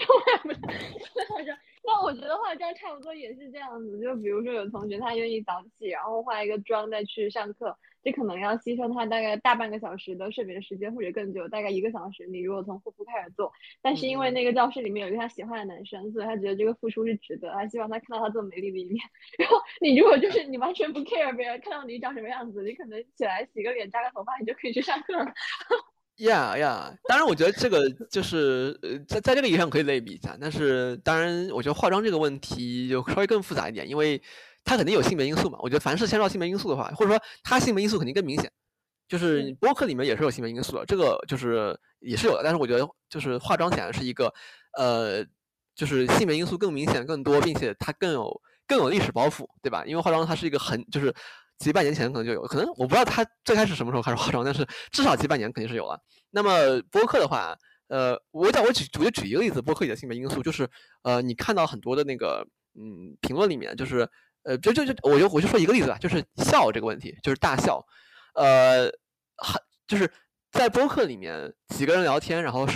[1.85, 12.25] 那我觉得化妆差不多也是这样子，就比如说有同学他愿意早起，然后化一个妆再去上课，这可能要牺牲他大概大半个小时的睡眠时间或者更久，大概一个小时。
[12.27, 18.97] 你如果从护肤开始做，但是因为那个教室里面有一个他喜欢的男生，所以他觉得这个付出是值得，他希望他看到他这么美丽的一面。
[19.37, 25.25] 然后你如果就是你完全不 care 别人看到你长什么样子，你可能起来洗个脸扎个头发，你就可以去上课了。
[26.17, 30.37] 呀呀，当然，我觉得这个就是呃，在在这个意义上可以类比一下。
[30.39, 34.21] 但是，当然，我觉得化妆这个问题就稍微更复杂一点，因为
[34.63, 35.57] 它肯定有性别因素嘛。
[35.63, 38.51] 我觉得凡是牵涉到性别因素的话，或者说它性别因素肯定更明显。
[39.07, 42.41] 就是播客里面也是有性别因素的，这个就是也是有的。
[42.43, 44.31] 但是我觉得就是化妆显然是一个
[44.77, 45.25] 呃，
[45.75, 49.83] 就是性别因素更明显、更多，并且它更有更有历史包袱，对吧？
[49.87, 51.11] 因为化妆它是一个很就是。
[51.59, 55.97] 几百年前可能就有，可能我不知道他最开始什么时候开始化妆，但是至少几百年肯定是有了。
[56.31, 57.55] 那么播客的话，
[57.87, 60.67] 呃，我讲我举我就举一个例子，播客里的性别因素就是，
[61.03, 64.09] 呃，你看到很多的那个嗯评论里面，就是
[64.43, 67.81] 呃就就就我就我就说一个例子吧，就是笑这个问题，就是大笑，
[68.33, 68.85] 呃，
[69.37, 70.11] 很就是
[70.51, 72.67] 在播客里面几个人聊天，然后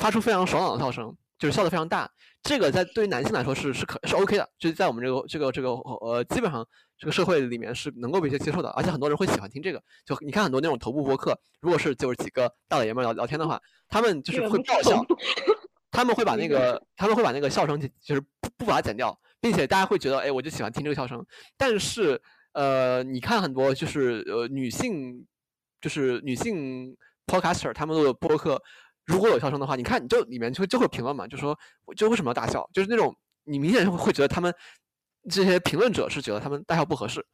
[0.00, 2.10] 发出非常爽朗的笑声，就是笑得非常大，
[2.42, 6.66] 这个在对于男性来说是是可是 OK 的，就是在我们这个这个这个呃基本上。
[6.98, 9.82] 这个社会里面是能够被接受的，而且很多人会喜欢听这个。
[10.04, 15.04] 就你看很多那种头部播客，如果是就是几个大老爷们聊聊天的话，他们就是会爆笑，
[15.92, 21.22] 他们会把那个他们会把那个笑声就是不不把它剪掉，并且大家会觉得，哎，我就喜欢听这个笑声。
[21.58, 22.18] 但是
[22.52, 25.26] 呃，你看很多就是呃女性
[25.82, 28.62] 就是女性 podcaster 他们录的播客，
[29.04, 31.58] 如果有笑声的话，你看你就里面就就会评论嘛，就说
[31.94, 34.50] 就为什么要大笑，就是那种你明显会会觉得他们。
[35.30, 37.24] 这些评论者是觉得他们大笑不合适，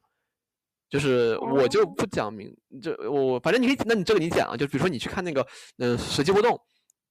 [0.89, 5.45] 就是我就不讲明，就我反正你可以，那你这个你讲啊，就比如说你去看那个，
[5.77, 6.59] 呃，随机波动，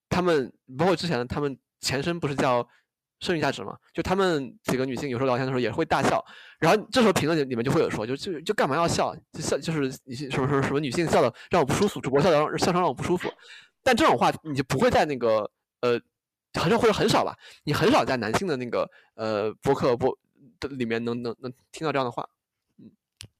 [0.09, 2.67] 他们包括之前他们前身不是叫
[3.19, 6.23] 剩余价值嘛，就他们几个女性有时候聊天的时候也会大笑，
[6.59, 13.29] 然后这时候评论里面就会有说，就就就干嘛要笑，就笑就是你什么什么什么女性笑的让我不舒服，主播笑的让笑声让我不舒服，
[13.83, 15.49] 但这种话你就不会在那个
[15.81, 15.99] 呃，
[16.59, 20.17] 很少或者很少吧，你很少在男性的那个呃博客播。
[20.69, 22.27] 里面能能能听到这样的话，
[22.77, 22.91] 嗯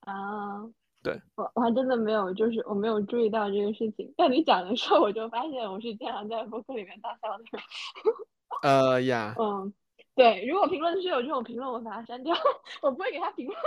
[0.01, 0.63] 啊，
[1.03, 4.13] 对我我还真的没有，就是我没有注意到这个事情。
[4.15, 7.43] 但你讲的时候，我就发现我是经常在博客里面大笑的。
[8.63, 9.74] 呃呀，嗯，
[10.15, 12.36] 对，如果评论区有这种评论，我把它删掉，
[12.82, 13.57] 我不会给他评论。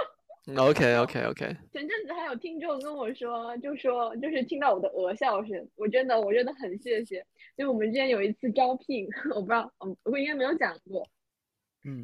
[0.58, 1.56] OK OK OK。
[1.72, 7.16] 前阵子还有听众跟我说，就说就是听到我的鹅笑声，我真的我真的很谢谢，
[7.56, 11.04] 因为我们之前有一次招聘， 我不知道，嗯，我应该没有讲过。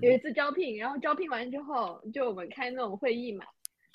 [0.00, 3.44] 有一次招聘，然后招聘完之后，就我们开那种会议嘛。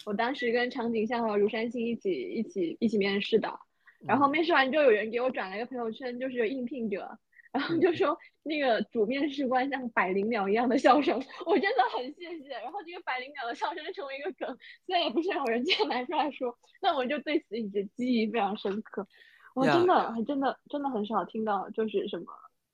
[0.06, 3.60] 我当时跟长景象和如山星一起一起一起面试的。
[4.06, 7.18] 然后面试完之后，有人给我转了一个朋友圈，就是应聘者。
[7.52, 12.50] 然后就说那个主面试官像百灵鸟一样的笑声， 我真的很谢谢。
[12.50, 19.08] 然后这个百灵鸟的笑声成为一个梗，虽然也不是有人经常拿出来说，但我就对此一直记忆非常深刻。
[19.56, 22.26] 我真的还真的真的很少听到就是什么。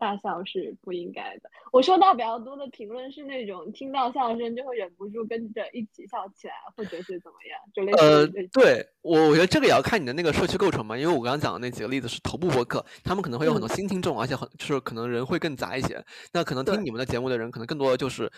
[0.04, 1.50] 大笑是不应该的。
[1.72, 8.00] 我收到比较多的评论是那种听到笑声就会忍不住跟着一起笑起来，或者是怎么样，就类似。
[8.04, 10.98] 呃，对我，我觉得这个也要看你的那个社区构成嘛。
[10.98, 16.04] 因为我刚刚讲的那几个例子是头部播客，他们可能会有很多新听众，而且很就是可能人会更杂一些。
[16.34, 18.30] 那可能听你们的节目的人，可能更多的就是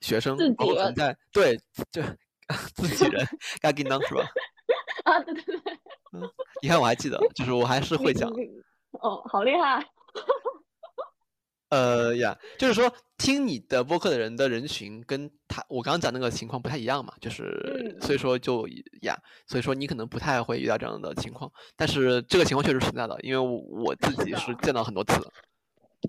[0.00, 1.56] 学生，包括存在对，
[1.92, 2.02] 就
[2.74, 3.24] 自己人，
[3.62, 4.26] 该给当是吧？
[5.04, 5.72] 啊，对对对。
[6.14, 6.28] 嗯，
[6.60, 8.28] 你看我还记得，就是我还是会讲。
[9.00, 9.86] 哦，好厉害。
[11.72, 18.68] 呃呀，就是说听你的播客的人的人群跟他我刚刚讲那个情况不太一样嘛，就是所以说就
[19.00, 19.16] 呀，
[19.46, 25.14] 所以说你可能不太会遇到这样的情况，但是这个情况确实存在的，因为我自己是见到很多次。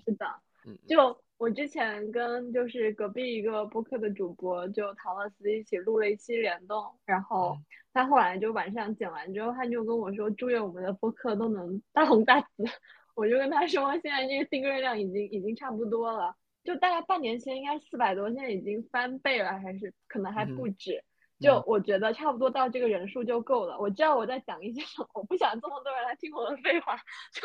[0.04, 0.26] 是的，
[0.66, 7.56] 嗯，就我之前跟就是隔壁一个播客的主播就陶乐斯一起录了一期联动，然后
[7.94, 12.64] 他后来就晚上剪完之后，他就跟我说，祝愿我们的播客都能 大红大紫。
[13.14, 16.34] 我就跟他说，现在这个订阅量已经已经差不多了，
[16.64, 21.02] 就大概半年前应该四百多，现在已经翻倍了，还是可能还不止。
[21.40, 23.78] 就我觉得差不多到这个人数就够了。
[23.78, 26.96] 我知道我在讲一些什么，我不想这么多人来听我的废话。
[27.32, 27.42] 就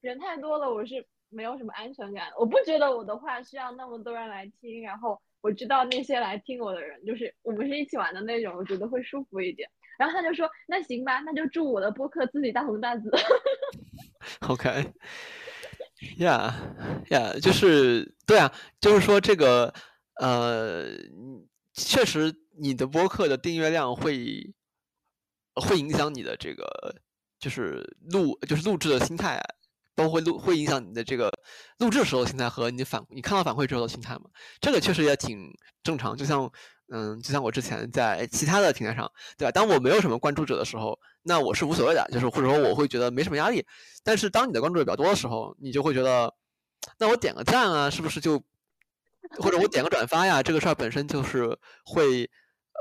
[0.00, 2.28] 人太多了，我是没有什么安全感。
[2.38, 9.68] 我不觉得我的话需要那么多人来听，然后我知道那些来听我的人，就是我们是一起玩的那种，我觉得会舒服一点。
[9.98, 13.10] 然后他就说：“那行吧，那就祝我的播客自己大红大紫。”
[14.40, 19.72] OK，Yeah，Yeah，就是对啊，就是说这个
[20.20, 20.86] 呃，
[21.74, 24.54] 确实你的播客的订阅量会
[25.54, 26.64] 会影响你的这个
[27.38, 29.40] 就是录就是录制的心态，
[29.94, 31.30] 包括录会影响你的这个
[31.78, 34.22] 录制时候的心态和你反你看到反馈之后的心态嘛，
[34.60, 35.52] 这个确实也挺
[35.82, 36.50] 正常，就像。
[36.94, 39.50] 嗯，就像我之前在其他的平台上，对吧？
[39.50, 43.64] 当我没有什么关注者的时候，那我是无所谓的，就是或者说我会觉得没什么压力。
[44.04, 46.34] 但是当你的关注者比较多的时候，你就会觉得，
[46.98, 48.38] 那我点个赞啊，是不是就，
[49.38, 50.42] 或者我点个转发呀？
[50.42, 52.28] 这个事儿本身就是会，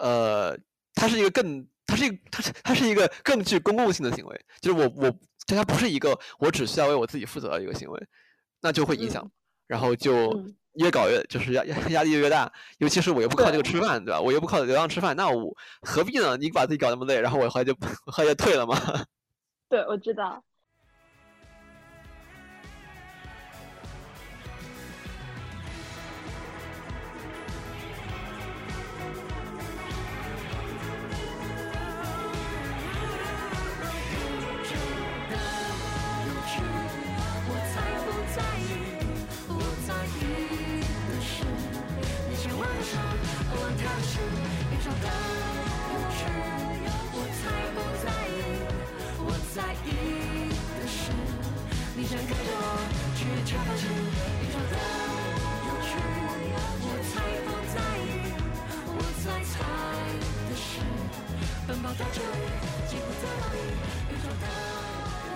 [0.02, 0.58] 呃，
[0.94, 8.08] 它是一个更，它是一个，它是它是一个更具公共性的行为，就是我我它不是一个我只需要为我自己负责的一个行为，
[8.60, 9.32] 那就会影响，
[9.68, 10.38] 然后就。
[10.74, 14.22] 越搞越就是压压压力越大，尤其是我又不靠这个吃饭，对吧？
[14.22, 16.38] 我又不靠流量吃饭，那我何必呢？
[16.38, 17.74] 你把自己搞那么累，然后我后来就
[18.08, 18.78] 后来就退了嘛。
[19.70, 20.44] 对，我知道。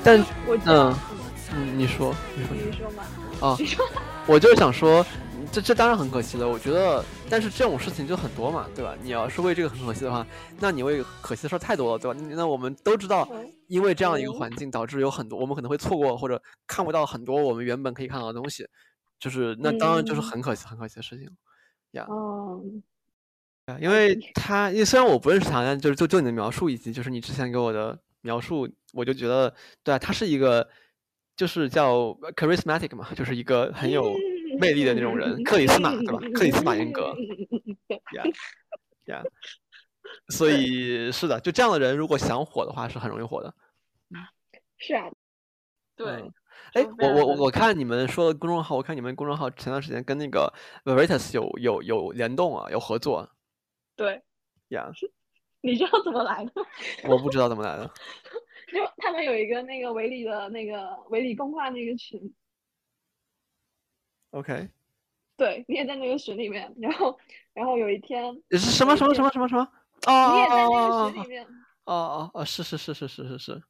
[0.05, 0.23] 但
[0.65, 0.95] 嗯
[1.55, 3.03] 嗯，你说你说你说嘛
[3.41, 3.57] 啊，
[4.27, 5.03] 我就是想说，
[5.51, 6.47] 这这当然很可惜了。
[6.47, 8.95] 我觉得，但是这种事情就很多嘛，对吧？
[9.01, 10.25] 你要是为这个很可惜的话，
[10.59, 12.19] 那你为可惜的事儿太多了，对吧？
[12.29, 13.27] 那我们都知道，
[13.67, 18.67] 因为这样一个环境，导致有很多我们可能会错过或者看不到很多我们原本可以看到的东西，
[19.19, 21.27] 就是那当然就是很可惜很可惜的事情
[21.91, 22.05] 呀。
[22.09, 22.61] 哦，
[23.79, 27.97] 因为他，因为虽然我不认识他，但就是就就你的描述以及就是你之前给我的。
[28.25, 29.53] 描述我就觉得，
[29.83, 30.67] 对啊，他是一个，
[31.37, 34.15] 就是叫 charismatic 嘛，就是一个很有
[34.59, 36.19] 魅力的那种人，克里斯玛对吧？
[36.33, 37.15] 克里斯玛严格，
[38.15, 38.23] 呀
[39.05, 39.23] 呀
[40.33, 43.53] 所以是的，就这样的人，如果想火的话，是很容易火的。
[44.77, 45.09] 是啊，
[45.95, 46.31] 对。
[46.73, 50.51] 哎，我我我看你们说的公众号，我看你们公众号前段时间跟那个
[50.83, 53.29] Veritas 有有有联动啊，有合作。
[53.95, 54.21] 对。
[54.69, 54.91] 呀。
[55.65, 56.51] 你知道怎么来的？
[57.09, 57.91] 我不知道怎么来的。
[58.71, 62.33] 就他们有一个那个维里的那个维里公话那个群。
[64.29, 64.69] OK。
[65.37, 67.17] 对，你也在那个群里面，然后
[67.53, 68.33] 然后有一天。
[68.51, 69.67] 是什么什么什么什么什么？
[70.05, 70.33] 哦。
[70.33, 71.45] 你也在那个群里面。
[71.85, 72.45] 哦哦哦！
[72.45, 73.63] 是是是是是是是。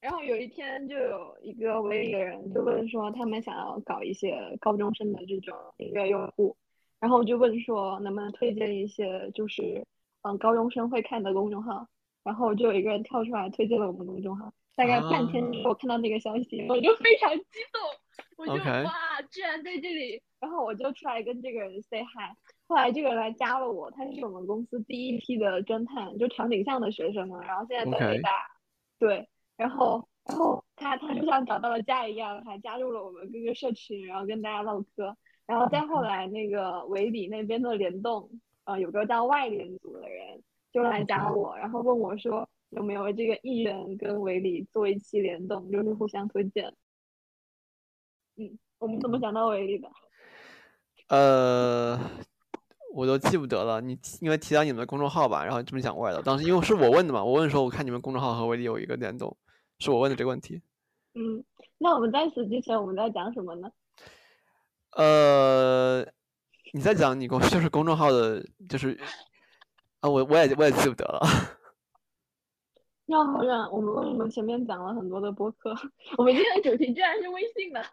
[0.00, 6.56] 然后有一天就有一个维里的人就问说，他们想要搞一些高中生的这种音乐用户，
[7.00, 9.84] 然后就问说能不能推荐一些就是。
[10.22, 11.86] 嗯，高中生会看的公众号，
[12.24, 14.52] 然后就有一个人跳出来推荐了我们公众号。
[14.74, 17.82] 大概半天之后看到那个消息，我就非常激动，
[18.36, 18.92] 我就哇，
[19.28, 22.36] 居然在这里，然后我就出来跟这个人 say hi。
[22.68, 27.42] 后来这个人来加了我，他是我们公司第一批的侦探，就场景项的学生嘛。
[27.44, 28.30] 然后现在在北大，
[29.00, 35.16] 对，然后然后他他就像找到了家一样，还加入了我们各个社群，然后跟大家唠嗑。
[35.44, 38.30] 然后再后来那个维里那边的联动，
[38.68, 46.72] 呃，有个叫外联组的人就来加我，然后问我说有没有这个艺人跟维里做一期联动，就是互相推荐。
[48.36, 49.88] 嗯，我们怎么想到维里的？
[51.08, 51.98] 呃。
[52.94, 56.22] 我都记不得了，你因为提到你们的公众号吧，然后这么讲过来的。
[56.22, 59.36] 当时因为是我问的嘛，我问说我看你们公众号和微利有一个联动，
[59.78, 60.60] 是我问的这个问题。
[61.14, 61.44] 嗯，
[61.76, 63.70] 那我们在此之前我们在讲什么呢？
[64.92, 66.02] 呃，
[66.72, 68.98] 你在讲你公 就是公众号的，就是
[70.00, 71.20] 啊，我我也我也记不得了。
[73.06, 75.74] 那好远，我们为什么前面讲了很多的播客？
[76.18, 77.84] 我们今天的主题居然是微信的。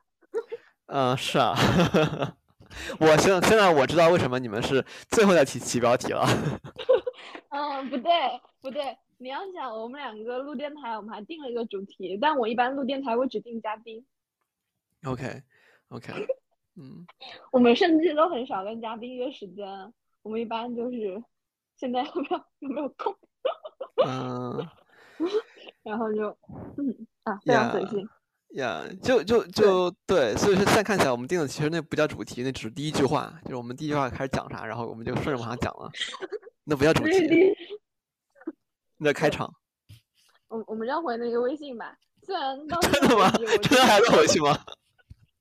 [0.87, 1.55] 嗯，是啊。
[2.99, 6.25] 我现现在我知道为什么你们是最后再提起标题了。
[7.49, 8.11] 嗯，不对
[8.59, 14.05] 不对，你要想我们两个录电台，我们还定了一个主题，但我一般录电台我只定嘉宾。
[15.05, 15.43] OK
[15.89, 16.11] OK，
[16.75, 17.05] 嗯。
[17.51, 19.67] 我们甚至都很少跟嘉宾约时间，
[20.21, 21.23] 我们一般就是
[21.77, 23.15] 现在有没有有没有空？
[24.05, 24.67] 嗯。
[25.83, 26.27] 然后就
[26.77, 28.09] 嗯啊，非常随性。
[28.55, 35.89] 呀，就就就对，所以说现在看起来我们定的其实那不叫主题，那只是第一句话，就是我们第一句话开始讲啥，然后我们就顺着往下讲了，
[36.63, 37.53] 那不叫主题，
[38.97, 39.53] 那开场。
[40.47, 43.29] 我我们要回那个微信吧，虽然 真的吗？
[43.61, 44.57] 真的还要回去吗？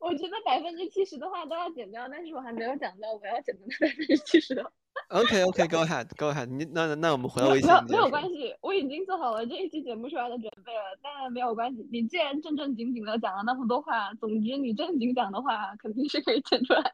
[0.04, 4.72] 我觉得百分之七十的话都要剪掉，但是我还没有讲到我要剪的那百分之七十的。
[5.08, 7.68] OK OK，Go ahead，Go ahead，你那那我们回到微信。
[7.68, 11.88] 没有没有关系，我已经做好了这一期节目出来的准备了，但没有关系。
[11.90, 16.92] 你既然正正经经的讲了那么多话，总之你正经讲的话肯定是可以剪出来。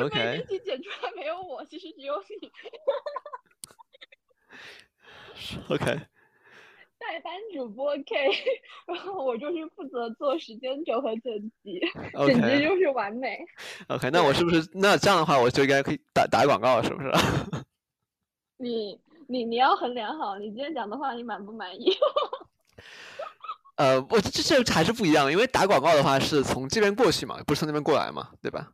[0.00, 0.44] OK。
[0.48, 2.50] 这期剪出来没有我，其实只有你。
[5.74, 6.00] OK。
[7.10, 8.14] 代班主播 K，
[8.86, 11.80] 然后我就是负责做时间轴和剪辑，
[12.24, 13.36] 简直就是完美。
[13.88, 17.10] OK，那我是不是那这样的话，我就应该可以打打广告，是不是？
[18.58, 18.96] 你
[19.26, 21.90] 你你要衡量好，你今天讲的话，你满不满意？
[23.74, 28.70] 呃，我这这还是不一样，因为打广告的话是从这边过去嘛，不是从那边过来嘛，对吧？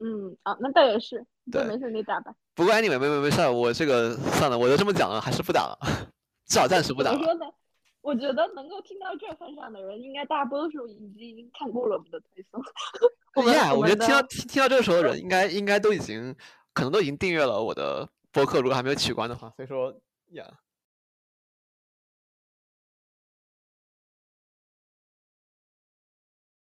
[0.00, 1.24] 嗯，啊，那倒也是。
[1.50, 2.34] 对，没事，你打吧。
[2.54, 5.78] 不过 anyway，没没没事，我这个算了，我都这么讲了，还是不打了。
[6.52, 7.12] 至少暂时不打。
[7.12, 7.46] 我说呢，
[8.02, 12.62] 我觉得能够听到这份上的人，应该大多数已经看过了我们的推送。
[13.50, 16.36] Yeah， 我觉得听到听听到这个时候的人，应该应该都已经
[16.74, 19.50] 可能都已经订阅了我的播客，如果还没有取关的话。
[19.56, 19.94] 所以说
[20.30, 20.50] ，Yeah。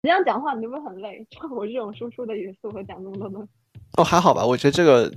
[0.01, 1.25] 这样讲话你会不会很累？
[1.31, 3.49] 像 我这种输出的语速和讲那么多东西。
[3.97, 5.09] 哦，还好吧，我觉得这个，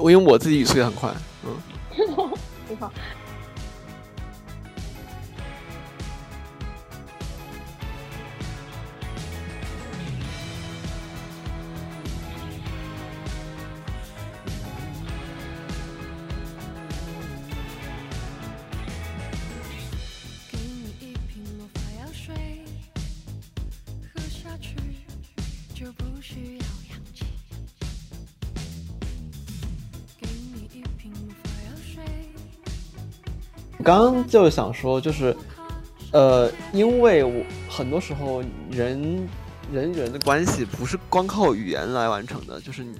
[0.00, 1.12] 我因为我自己语速也很快，
[1.44, 1.54] 嗯。
[2.70, 2.90] 你好。
[33.86, 35.32] 刚刚就想说，就是，
[36.12, 39.28] 呃，因为我很多时候人
[39.72, 42.98] 人与人的关系不是光靠语言来完成的，就是你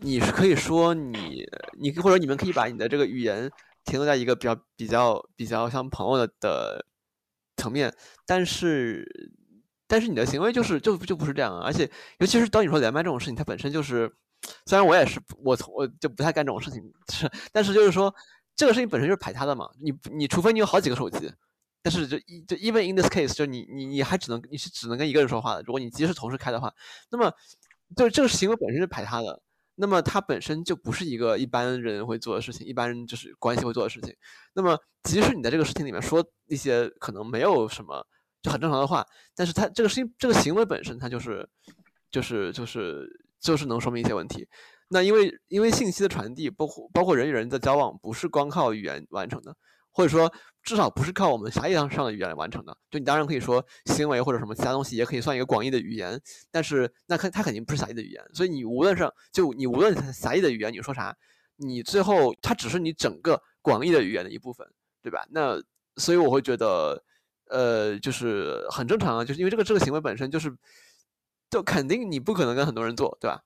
[0.00, 1.46] 你是可以说你
[1.78, 3.50] 你或者你们可以把你的这个语言
[3.84, 6.82] 停留在一个比较比较比较像朋友的的
[7.58, 9.06] 层面，但是
[9.86, 14.10] 但是你的行为就是就就不是这样啊，而且尤其是当你说连麦这种事情，它本身就是，
[14.64, 18.14] 虽然我也是我从我就不太干这种事情，是但是就是说。
[18.54, 21.32] 这个事情本身就是排他的嘛，你你除非你有好几个手机，
[21.82, 25.62] 但是就就 even in this case，就你你你还只能你是只能跟一个人说话的。
[25.62, 26.72] 如果你即使同时开的话，
[27.10, 27.32] 那么
[27.96, 29.42] 就这个行为本身是排他的，
[29.74, 34.14] 那么它本身就不是一个一般人会做的事情，一般人就是关系会做的事情。
[34.52, 38.06] 那么即使你在这个事情里面说一些可能没有什么
[38.42, 41.48] 就很正常的话，但是它这个事情这个行为本身它就是
[42.10, 43.08] 就是就是
[43.40, 44.46] 就是能说明一些问题。
[44.92, 49.56] 那因为因为信息的传递，包括包括人与人的交往，不是光靠语言完成的，
[49.90, 50.30] 或者说
[50.62, 52.76] 至少不是靠我们狭义上的语言来完成的。
[52.90, 56.20] 就你当然可以说行为或者什么其他东西，也可以算一个广义的语言，
[56.50, 58.22] 但是那肯它肯定不是狭义的语言。
[58.34, 61.16] 所以你无论是就你无论狭义的语言你说啥，
[61.56, 64.66] 你最后它只是你整个广义的语言的一部分，
[65.02, 65.26] 对吧？
[65.30, 65.58] 那
[65.96, 67.02] 所以我会觉得，
[67.48, 70.54] 呃，就是很正常啊，就是因为这个这个行为本身就是。
[71.50, 73.42] 就肯定你不可能跟很多人做，对吧？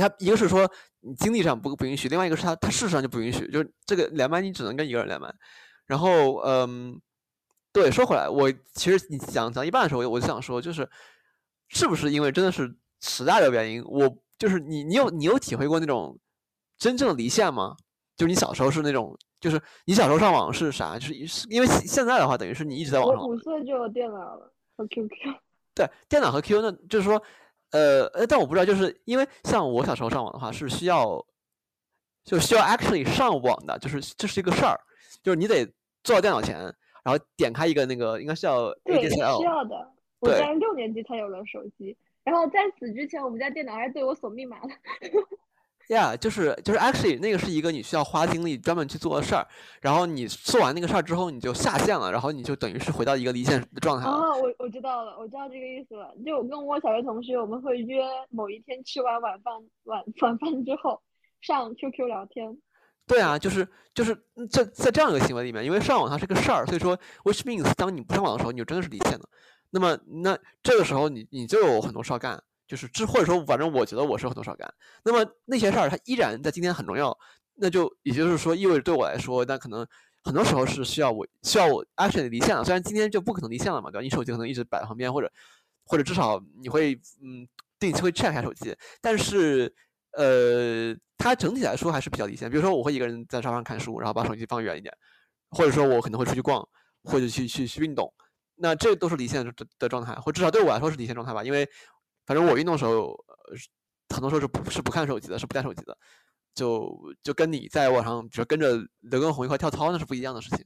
[0.00, 0.70] 他一个是说
[1.00, 5.32] 你经济上不不允许，另外一个是他他事实上就不允许，就是这个连麦你只能跟一个人连麦。
[5.86, 7.00] 然后嗯，
[7.72, 10.88] 对，说回来，我其实你讲讲一半的时候，我我就想说，就是
[11.68, 16.18] 是不是因为真的是时代的原因，我就是你你有你有体会过那种
[16.78, 17.76] 真正的离线吗？
[18.16, 20.96] 就是你小时候是那种，就是你小时候上网是啥？
[20.98, 23.20] 就是因为现在的话，等于是你一直在网上。
[23.20, 25.10] 我五岁就有电脑了和 QQ。
[25.74, 27.20] 对，电脑和 QQ，那就是说，
[27.74, 31.20] 呃呃，但我不知道，就是因为像我小时候上网的话，是需要
[32.22, 34.78] 就需要 actually 上网的，就是这是一个事儿，
[35.24, 35.66] 就是你得
[36.04, 36.56] 坐到电脑前，
[37.02, 39.38] 然后点开一个那个应该是叫 ADSL。
[39.38, 39.90] 需要的。
[40.20, 44.68] 我在六年级才有了手机，然后在此之前，我们家电脑还对我锁密码了。
[45.86, 49.46] Yeah，就是就是 actually 那个是一个你需要花精力专门去做的事儿，
[49.82, 54.16] 然后你做完那个事儿之后，你就下线了，然后你就等于是回到一个离线的状态了。
[54.16, 56.14] 哦，我我知道了，我知道这个意思了。
[56.24, 59.52] 就我跟我小学同学，我们会约某一天吃完晚饭
[59.84, 61.02] 晚晚饭之后
[61.42, 62.56] 上 QQ 聊天。
[63.06, 64.16] 对啊，就是就是
[64.50, 69.28] 在在这样一个行为里面，因为上网它是个事儿，所以说 which means 当你不上网的时候，你就真的是离线的。
[69.68, 72.42] 那么那这个时候你你就有很多事儿干。
[72.66, 74.72] 就是这，或者说，反正我觉得我是很多少干。
[75.04, 77.16] 那么那些事儿，它依然在今天很重要。
[77.56, 79.86] 那就也就是说，意味着对我来说，那可能
[80.24, 82.64] 很多时候是需要我需要我 action 离线了。
[82.64, 84.02] 虽然今天就不可能离线了嘛，对吧？
[84.02, 85.30] 你手机可能一直摆在旁边，或者
[85.84, 87.46] 或者至少你会嗯
[87.78, 88.76] 定期会 check 一下手机。
[89.00, 89.72] 但是
[90.18, 92.50] 呃，它整体来说还是比较离线。
[92.50, 94.92] 比如说，我会一个人在沙发上看书，然后把手机放远一点，
[95.50, 96.66] 或者说我可能会出去逛，
[97.04, 98.12] 或者去去去运动。
[98.56, 101.68] 那这都是离线的的状态，或至少对我来说是离线状态吧，因为。
[102.26, 103.56] 反正我运动的时候，呃，
[104.14, 105.96] 很多时候是不是不看手机的，是不带手机的，
[106.54, 110.64] 就就跟你在网上，比如跟着刘畊宏一块跳操，那是不一样的事情。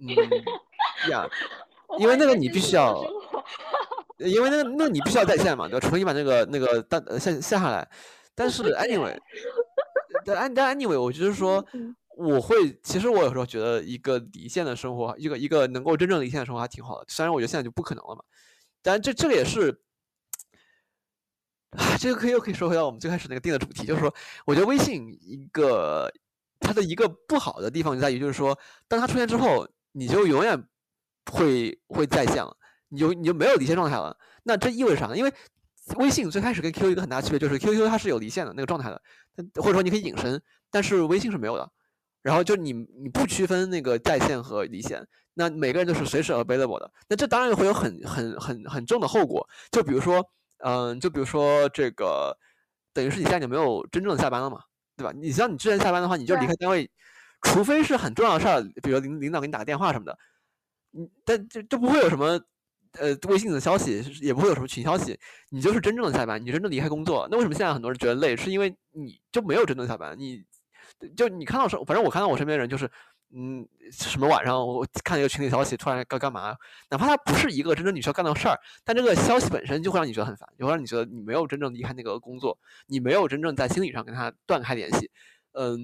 [0.00, 1.28] 嗯，呀，
[2.00, 3.00] 因为那个你必须要，
[4.18, 5.86] 因为那个那你必须要在线嘛，对吧？
[5.86, 7.88] 除非你把那个那个单下下下来。
[8.34, 9.16] 但是 anyway，
[10.24, 11.64] 但但 anyway，我就是说，
[12.16, 17.04] 我会其实我有时候觉得一个离线的生活，一个一个能够真正离线的生活还挺好的。
[17.08, 18.22] 虽然我觉得现在就不可能了嘛，
[18.82, 19.80] 但这这个也是。
[21.70, 24.14] 啊， 这个可以又可以说回到我们最开始那个定的主题，就是说，
[24.46, 26.10] 我觉得微信一个
[26.60, 28.58] 它的一个不好的地方就在于，就是说，
[28.88, 30.64] 当它出现之后，你就永远
[31.30, 32.56] 会会在线了，
[32.88, 34.16] 你就你就没有离线状态了。
[34.44, 35.16] 那这意味着啥呢？
[35.16, 35.32] 因为
[35.96, 39.02] 微信最开始跟 QQ 一个很大区别就是 QQ 它是有离线的那个状态的，
[39.56, 41.70] 或者说你可以隐身，但是微信是没有的。
[42.22, 46.90] 然后就你你不区分那个在线和离线，那每个人都是随时 available 的。
[47.08, 50.26] 那这当然会有很很很很重的后果，就比如说。
[50.58, 52.36] 嗯，就比如说这个，
[52.92, 54.60] 等于是你现在就没有真正的下班了嘛，
[54.96, 55.12] 对吧？
[55.14, 56.90] 你像你之前下班的话，你就离开单位，
[57.42, 60.18] 除非是很重要的事儿，比如领领导给你打个电话什么的，
[60.92, 62.40] 嗯，但就就不会有什么
[62.98, 65.18] 呃微信的消息，也不会有什么群消息，
[65.50, 67.28] 你就是真正的下班，你真正离开工作。
[67.30, 68.36] 那为什么现在很多人觉得累？
[68.36, 70.44] 是因为你就没有真正下班，你
[71.16, 72.90] 就你看到是，反正我看到我身边的人就是。
[73.34, 76.56] 嗯，什么晚上我看一个群里消息，突然该干嘛？
[76.88, 85.10] 哪怕它不是一个真正你需要干的事儿，但这个消息本身就会让你觉得很烦，就会让你觉得你没有真正离开那个工作，你没有真正在心理上跟他断开联系。
[85.52, 85.78] 嗯，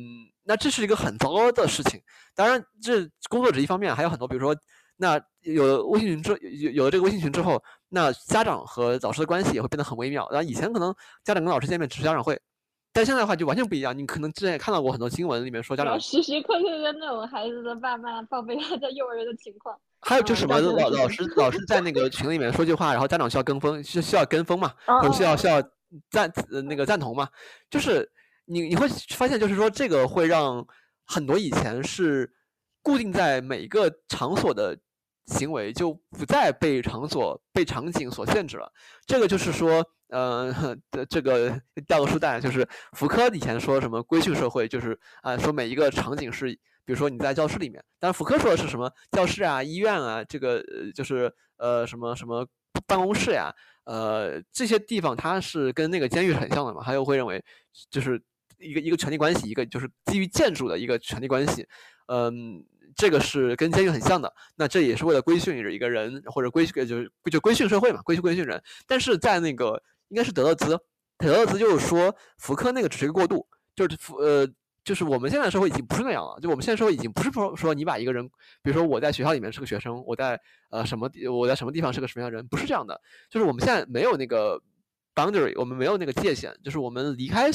[0.44, 2.00] 那这是一个很糟糕的事情。
[2.34, 4.56] 当然，这工作只一方面，还有很多，比如说，
[4.96, 10.26] 那有了微信群之有有了这个微信群之后，那家长和老师的关系也会变得很微妙。
[10.30, 12.40] 然后以前可能家长跟老师见面只是家长会。
[12.94, 19.76] 但现在的话就完全不一样，你可能之前也看到过很多新闻里面说家长时时刻刻跟那种孩子的爸妈报备他在幼儿园的情况。
[20.00, 25.60] 还有就什么老老师老师在那个群里面说句话，然后家长需要跟风，需需要跟风嘛，或者需要需要
[26.08, 26.32] 赞
[26.68, 27.28] 那个赞同嘛。
[27.68, 28.08] 就是
[28.44, 30.64] 你你会发现，就是说这个会让
[31.04, 32.32] 很多以前是
[32.80, 34.78] 固定在每一个场所的
[35.26, 38.72] 行为就不再被场所被场景所限制了。
[39.04, 39.84] 这个就是说。
[40.08, 40.54] 呃，
[41.08, 46.52] 这个掉个书袋，就是福柯以前说什么规训社会，就是啊，说每一个场景是，
[46.84, 50.62] 比如说你在教室里面，但是福柯说的是什么教室啊、医院啊，这个
[50.94, 52.46] 就是呃什么什么
[52.86, 53.52] 办公室呀，
[53.84, 57.42] 呃这些地方它是跟那个监狱很像的嘛，他又会认为
[57.90, 58.22] 就是
[58.58, 61.66] 一个一个权力关系，一个就是基于建筑的一个权力关系，
[62.08, 62.62] 嗯，
[62.94, 69.82] 这个是跟监狱很像的，那这也是为了规训一个人或者规就是就规训社会嘛，规训规训人，但是在那个。
[70.14, 70.78] 应该是德勒兹，
[71.18, 73.44] 德勒兹就是说福柯那个只是一个过渡，
[73.74, 74.48] 就是福呃，
[74.84, 78.24] 就是我们现在社会已经不是那样了，就我们现在社会已经不是说说你把一个人，
[78.62, 80.40] 比如说我在学校里面是个学生，我在
[80.70, 84.62] 呃什么地我在什么地方是个什么样的人，不是这样的，就是我们现在没有那个
[85.16, 87.50] boundary，我们没有那个界限，就是我们离开，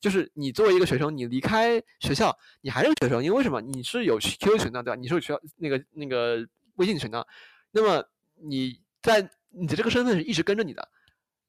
[0.00, 3.60] 就是你作为一个学生，你离开学校，你还是学生，因为为什么？
[3.60, 4.96] 你是有 QQ 群的，对吧？
[4.96, 6.38] 你是有学校那个那个
[6.76, 7.26] 微信群的，
[7.72, 8.02] 那么
[8.36, 10.88] 你在你的这个身份是一直跟着你的。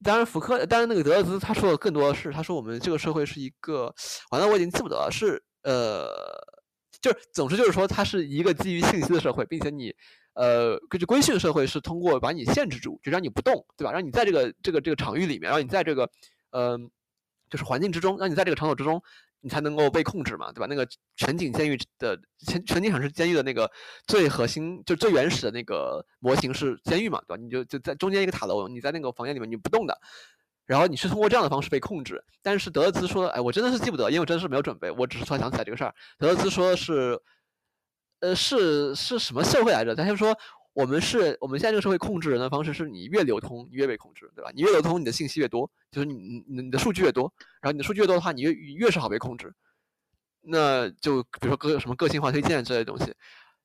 [0.02, 3.94] 当然福柯，当然那个德勒兹他说的更多的是，他说我们这个社会是一个，
[4.30, 6.08] 完了我已经记不得了，是呃，
[7.00, 9.94] 就是总之就是说它是一个基于信息的社会，并且你
[10.34, 13.92] 呃根据规训社会是通过把你限制住，就让你不动，对吧？
[13.92, 16.10] 让你在这个这个这个场域里面，让你在这个
[16.50, 16.90] 嗯
[17.50, 19.02] 就是环境之中，让你在这个场所之中。
[19.42, 20.66] 你才能够被控制嘛，对吧？
[20.68, 20.86] 那个
[21.16, 23.70] 全景监狱的全全景场是监狱的那个
[24.06, 27.42] 最核心，就最原始的那个模型是监狱嘛，对吧？
[27.42, 29.98] 你就就在中间一个塔楼，你在那个房间里面你不动的，
[30.66, 32.22] 然后你是通过这样的方式被控制。
[32.42, 35.94] 但是德勒兹说，哎，我真的是记不得，因为我真的是没有准备，我只是突然想起来这个事儿。
[36.18, 37.18] 德勒兹说的是，
[38.20, 39.94] 呃，是是什么社会来着？
[39.94, 40.36] 他就说。
[40.72, 44.50] 我们是我们现在这个社会控制人的方式是你越流通，你越被控制，对吧？
[44.54, 49.52] 你越流通，你的信息越多，就是你你你的数据越多，然后你的数据越多的话，你越越是好被控制。
[50.42, 53.12] 那就比如说个什么个性化推荐之类的东西。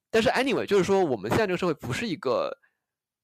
[0.10, 2.51] 但是 anyway，就是说我们现在这个社会不是一个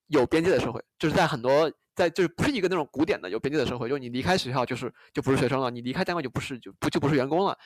[0.06, 7.58] 有边界的社会，就是在很多在就是不是一个那种古典的有边界的社会，就是你离开学校就是就不是学生了，你离开单位就不是就不就不是员工了。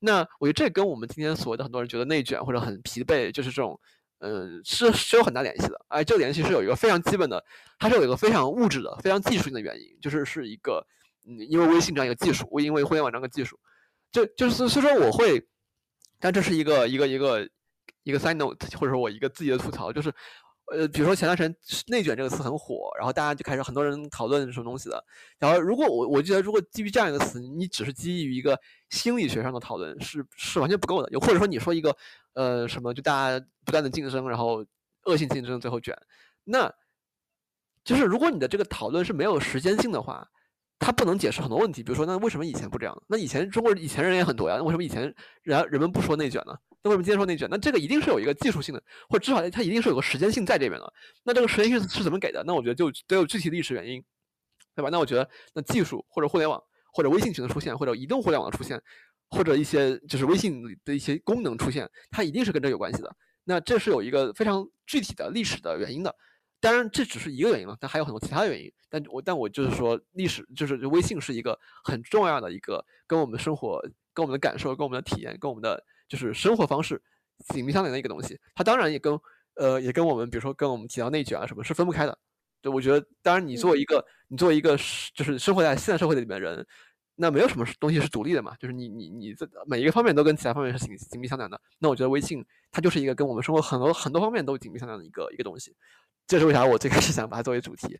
[0.00, 3.80] 那我觉得这跟我们今天所谓的很多人觉得内卷或者很疲惫，就是这种。
[4.20, 7.44] 嗯，是是有很大联系的，哎，这个联系是有一个非常基本的，
[7.78, 10.86] 它是有一个非常物质的、非常技术性的原因，就是是一个，
[11.26, 13.58] 嗯，因为微信这样一个技术，因为互联网这样一个技术，
[14.12, 15.46] 就就是所以说我会，
[16.18, 17.48] 但这是一个一个一个
[18.02, 20.12] 一个 side note，或者说我一个自己的吐槽，就是。
[20.70, 21.54] 呃，比如说前段时间
[21.88, 25.04] “内卷”这个词很火，然后大家就开始很多人讨论什么东西的。
[25.38, 28.58] 然后如果我我觉得，如果基于这样一个词，你只是基于一个
[28.88, 31.08] 心理学上的讨论，是是完全不够的。
[31.10, 31.96] 又或者说你说一个
[32.34, 34.64] 呃什么，就大家不断的竞争，然后
[35.04, 35.96] 恶性竞争最后卷，
[36.44, 36.72] 那
[37.84, 40.28] 就是如果你的这个讨论是没有时间性的话。
[40.82, 43.02] 它不能解释很多问题，比如说，那为什么以前不这样？
[43.06, 46.56] 那以前中国以前人也很多呀，那为什么以前人人们不说内卷呢？
[46.82, 47.48] 那为什么今天说内卷？
[47.50, 50.92] 那这个一定是有一个技术性的，或者至少它一定是有个时间性在这边的。
[51.24, 52.42] 那这个时间性是怎么给的？
[52.46, 54.02] 那我觉得就得有具体的历史原因，
[54.74, 54.88] 对吧？
[54.90, 56.62] 那我觉得，那技术或者互联网
[56.92, 58.80] 或者微信群的出现，或者移动互联网的出现，
[59.28, 63.14] 或者一些就是微信的一些功能出现，它一定是跟这有关系的。
[63.44, 66.14] 那这是有一个非常具体的历史的原因的。
[66.60, 68.70] 当然，这只是一个原因了，但还有很多其他的原因。
[68.90, 73.80] 但我但我就是说，历史就是微信是一个很重要的一个跟我们的生活、
[74.12, 77.00] 跟我们的感受、跟我们的体验、跟我们的就是生活方式
[77.54, 78.38] 紧密相连的一个东西。
[78.54, 79.18] 它当然也跟
[79.54, 82.18] 呃也跟我们，比如说跟我们提到内卷啊什么，是分不开的。
[82.60, 84.76] 对，我觉得，当然你作为一个你作为一个
[85.14, 86.66] 就是生活在现代社会里面的人，
[87.14, 91.58] 那没有什么东西是独立的嘛，就是你你你这每一个方面都跟其他方面是紧紧密相连的。
[91.78, 95.74] 那我觉得微信它就是一个跟我们生活很多很多方面都紧密相连的一个一个东西。
[96.26, 97.98] 这是为啥我最开始想把它作为主题。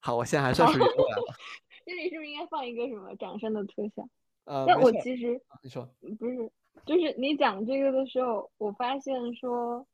[0.00, 1.34] 好，我现在还算是圆过来了。
[1.84, 4.08] 这里是不是应该放一个什么掌声的特效？
[4.44, 6.50] 呃，那我其实你说不是，
[6.86, 9.86] 就是你讲这个的时候，我发现说，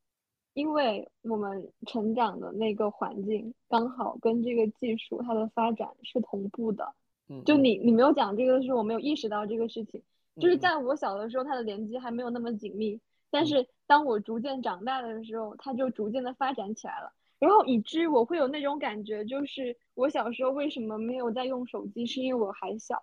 [0.53, 6.93] 因为我们成长的那个环境刚好跟这个技术它的发展是同步的。
[7.27, 7.43] 嗯。
[7.43, 10.01] 就你你没有讲这个的时候，我没有意识到这个事情。
[10.39, 17.13] 就是在我小的时候，它的连接还没有那么紧密，但是当我逐渐长大的时候，它就逐渐的发展起来了。
[17.39, 23.01] 然后以至于我会有那种感觉，就是我小时候为什么没有在用手机，是因为我还小。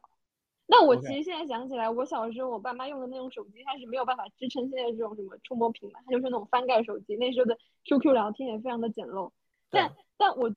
[0.72, 7.14] 那我其实现在想起来，我小时候我爸妈用的那种手机，它是没有办法支撑现在这种什么触摸屏嘛，它就是那种翻盖手机。
[7.16, 9.30] 那时候的 QQ 聊天也非常的简陋，
[9.68, 10.50] 但但我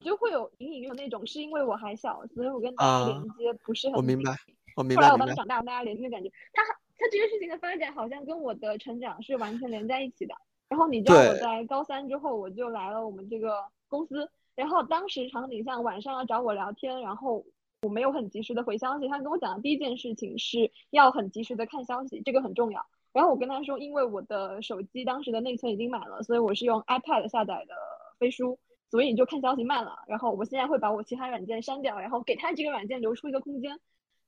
[0.00, 3.94] 就会有隐隐有那种，是因为我还小，所以我跟大家连接不是很。
[3.94, 4.32] 我明白，
[4.74, 5.02] 我明白。
[5.02, 10.34] 后来我慢慢长大，大家连接的感觉，它它这个事情的发展好像跟我的成长是完全连在一起的。
[10.68, 14.28] 然后你知道我在高三之后我就来了我们这个公司，
[14.58, 17.44] 然后当时场景像晚上要找我聊天，然后
[17.82, 22.84] 我没有很及时的回消息，他跟我讲的第一件事情是要很及时的看消息，这个很重要。
[23.12, 27.74] 然后我跟他说，因为我的手机当时的内存已经满了，所以我是用 iPad 下载的
[28.18, 28.58] 飞书，
[28.90, 29.94] 所以你就看消息慢了。
[30.08, 33.78] 然后我现在会把我其他软件删掉，然后给他这个软件留出一个空间。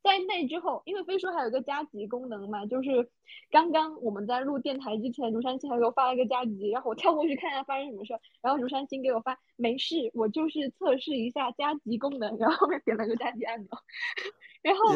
[0.03, 3.11] 在那之后，因为飞书还有一个加急功能嘛，就是
[3.51, 13.69] 刚刚我们在录电台之前，竹山青还给我发了一个加急，然后我跳过去看一下发生什么事儿，然后竹山青给我发没事，我就是测试一下加急功能，然后后面点了个加急按钮，
[14.63, 14.95] 然后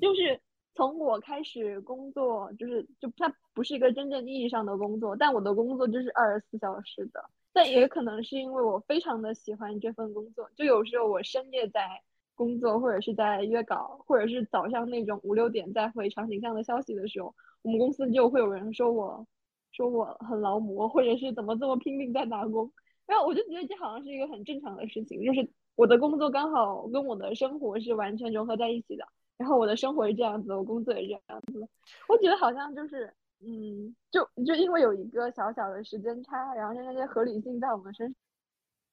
[0.00, 0.38] 就是
[0.74, 7.24] 从我开始工作，就是就它不是一个真正意义上的工作，但我的工作就是二十四小时的，
[7.54, 12.02] 但也可能是因为我非常的喜欢这份工作，就有时候我深夜在。
[12.42, 17.32] 工作或者是在约稿，或者是早上那种五六点在回长景上的消息的时候，
[17.62, 19.24] 我们公司就会有人说我，
[19.70, 22.72] 说我很劳模，或者是怎么这么拼命在打工。
[23.06, 29.06] 然后我就觉得这好像是一个很正常的事情，就是我的工作刚好跟我的生活是完全融合在一起的。
[29.36, 31.68] 然后我的生活是这样子，我工作也是这样子。
[32.08, 38.16] 我觉得好像就是，嗯，就就因为有一个小小的时间差，然后让那些合理性在我们身上。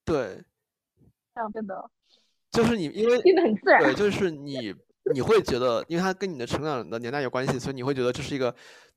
[0.05, 0.43] 对。
[1.35, 1.89] 象变得，
[2.51, 3.81] 就是你因为听得很自然。
[3.83, 4.73] 对，就是你
[5.13, 8.53] 你会觉得，因为它跟你的成长的年代有关系，所以你会觉得这是一个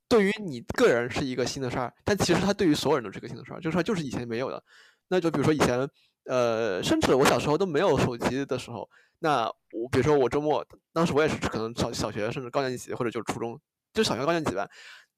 [0.09, 4.63] 对于你个人是一个新的事儿，但其实它对于所有人都是一个新的事儿，这个事儿就是以前没有的。
[5.09, 5.89] 那就比如说以前，
[6.25, 8.89] 呃，甚至我小时候都没有手机的时候，
[9.19, 13.61] 那我比如说我周末，当时我也是可能小小学甚至高年级或者就是初中，
[13.93, 14.69] 就小学高年级吧，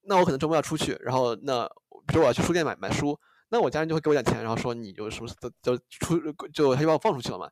[0.03, 1.65] 那我可能周末要出去，然后那
[2.07, 3.17] 比如我要去书店买买书。
[3.47, 6.19] 那我家人就会给我点钱，然后说你就什么就就出
[6.51, 7.47] 就他就把我放出去了嘛。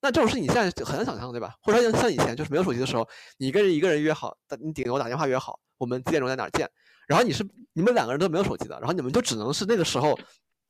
[0.00, 1.54] 那这种事你现在很难想象，对吧？
[1.62, 6.70] 或者说像以前就是没有手机的时候，你跟一个人约好，你顶多打电话约好，我们几点钟在哪儿见。
[7.06, 10.18] 然后你是你们两个人都没有手机的，然后你们就只能是那个时候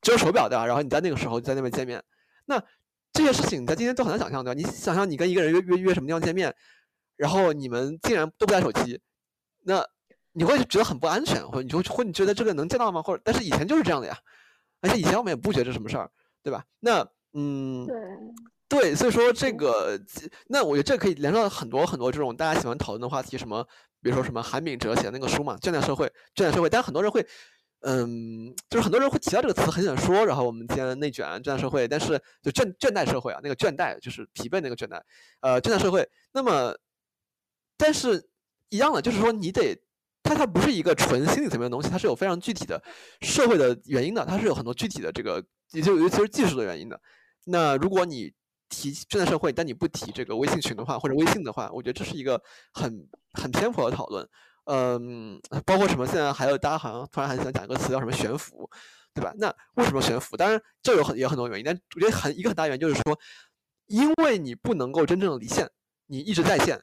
[0.01, 0.65] 只有手表对吧？
[0.65, 2.03] 然后你在那个时候在那边见面。
[2.45, 2.59] 那
[3.11, 4.57] 这些事情你在今天都很难想象对吧？
[4.57, 6.55] 你想象你跟一个人约约约什么地方见面，
[7.15, 8.99] 然后你们竟然都不带手机，
[9.63, 9.85] 那
[10.31, 13.01] 你会觉得很不安全，或者你就会你觉得这个能见到吗？
[13.01, 14.17] 或者但是以前就是这样的呀。
[14.81, 16.09] 而且以前我们也不觉得这什么事儿，
[16.41, 16.63] 对吧？
[16.79, 17.95] 那嗯，对
[18.69, 19.99] 对，所以说这个，
[20.47, 23.67] 那我觉得这可以连上很多很多这种大家喜欢讨论的话题，什么，
[24.01, 26.05] 比如说什么韩炳哲写的那个书嘛，《倦怠社会》，
[26.35, 27.25] 倦怠社会，但很多人会，
[27.81, 35.01] 嗯，就是很多人会提到这个词，很想说，然后我们今天内卷倦怠社会，但是就倦倦怠社会啊，那个倦怠就是疲惫那个倦怠，
[35.41, 36.77] 呃，倦怠社会，那么，
[37.75, 38.29] 但是
[38.69, 39.81] 一样的，就是说你得。
[40.21, 42.79] 它它不是一个纯心理层面的东西，它是有非常具体的
[43.21, 47.01] 社会的原因的，它是有很多具体的这个，也就尤其是技术的原因的。
[47.45, 48.31] 那如果你
[48.69, 52.41] 提现代社会，但你不提这个微信群的话，或者微信的话，我觉得这是一个
[52.71, 54.27] 很很偏颇的讨论。
[54.65, 56.05] 嗯，包括什么？
[56.05, 58.69] 现在还有大家好像突然还想讲一个词叫什么悬浮，
[59.13, 59.33] 对吧？
[59.37, 60.37] 那为什么悬浮？
[60.37, 63.19] 当然这有很也有很多原因，但我觉得很一个很大原因就是说，
[63.87, 65.69] 因为你不能够真正的离线，
[66.05, 66.79] 你一直在线，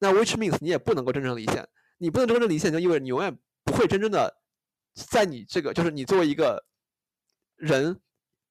[0.00, 1.68] 那 which means 你也不能够真正离线。
[2.02, 4.34] 你不能真正离线，就意味着你永远不会真正的
[4.94, 6.64] 在你这个，就是你作为一个
[7.56, 8.00] 人，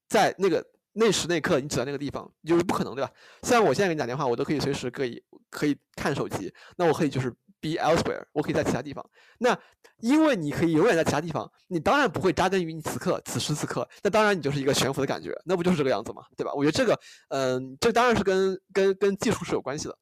[0.08, 0.64] 在那个
[1.00, 3.10] 那时那刻，你只在那个地方，就是不可能，对吧？
[3.42, 7.32] 像我现在给你打电话，我都可以随时可以可以看手机，那我可以就是
[7.62, 9.04] be elsewhere，我可以在其他地方。
[9.40, 9.58] 那
[10.02, 16.24] 因为你可以永远在其他地方，你当然不会扎根于你此刻此时此刻，那当然你就是一个悬浮的感觉，那不就是这个样子吗？
[16.36, 16.52] 对吧？
[16.54, 19.98] 我觉得这个，嗯，这当然是跟跟跟技术是有关系的，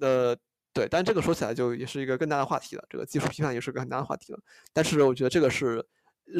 [0.00, 0.36] 呃。
[0.74, 2.84] 对，但这个说起来就也是一个更大的话题了。
[2.88, 4.38] 这个技术批判也是个很大的话题了。
[4.72, 5.84] 但是我觉得这个是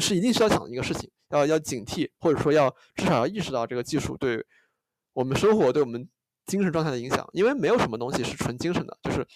[0.00, 4.44] 是一定需要讲的一个事情，要要警惕，或者说要至少要意识到这个技术对
[5.12, 6.08] 我们生活、对我们
[6.46, 7.28] 精神状态的影响。
[7.32, 9.26] 因为没有什么东西是纯精神的，就是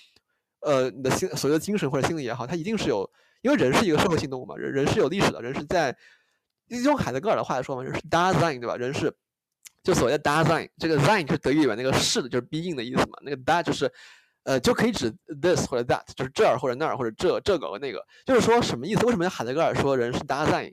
[0.61, 5.96] 呃你的心所谓的精神或者心理也好，它一定是有，因为人是一个社会性动物嘛，人人是有历史的，人是在
[6.84, 8.76] 用海德格尔的话来说嘛，人是 Dasein 对吧？
[8.76, 9.12] 人是
[9.82, 13.92] 就所谓的 Dasein，这个 Sein 就是德语里面那个是的，就是 being 的意思嘛，那个 Da 就是。
[14.45, 19.05] 呃，就可以指 this 或者 that，就是这儿或者那儿或者这这个和那个，就是说什么意思？
[19.07, 20.72] 为什么海德格尔说人是 design？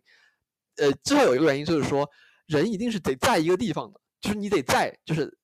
[0.78, 2.10] 呃，至少有一个原因，就是说
[2.48, 5.38] 人一定是得在一个地方的，就是你得在，就是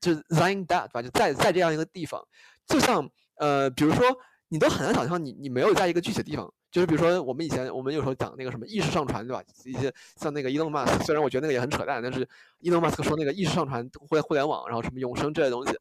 [0.00, 2.22] 就是 sein that 吧，就在在这样一个地方。
[2.66, 4.04] 就像呃，比如说
[4.48, 9.42] 你都很难想象你你没有在一个具体的地方，就是比如说我们以前我们有时候讲那个什么意识上传，对吧？
[9.64, 12.28] 一些像那个 Elon Musk，虽然我觉得那个也很扯淡，但是
[12.60, 15.72] Elon Musk 说那个意识上传互互联网，然后什么永生这些东西。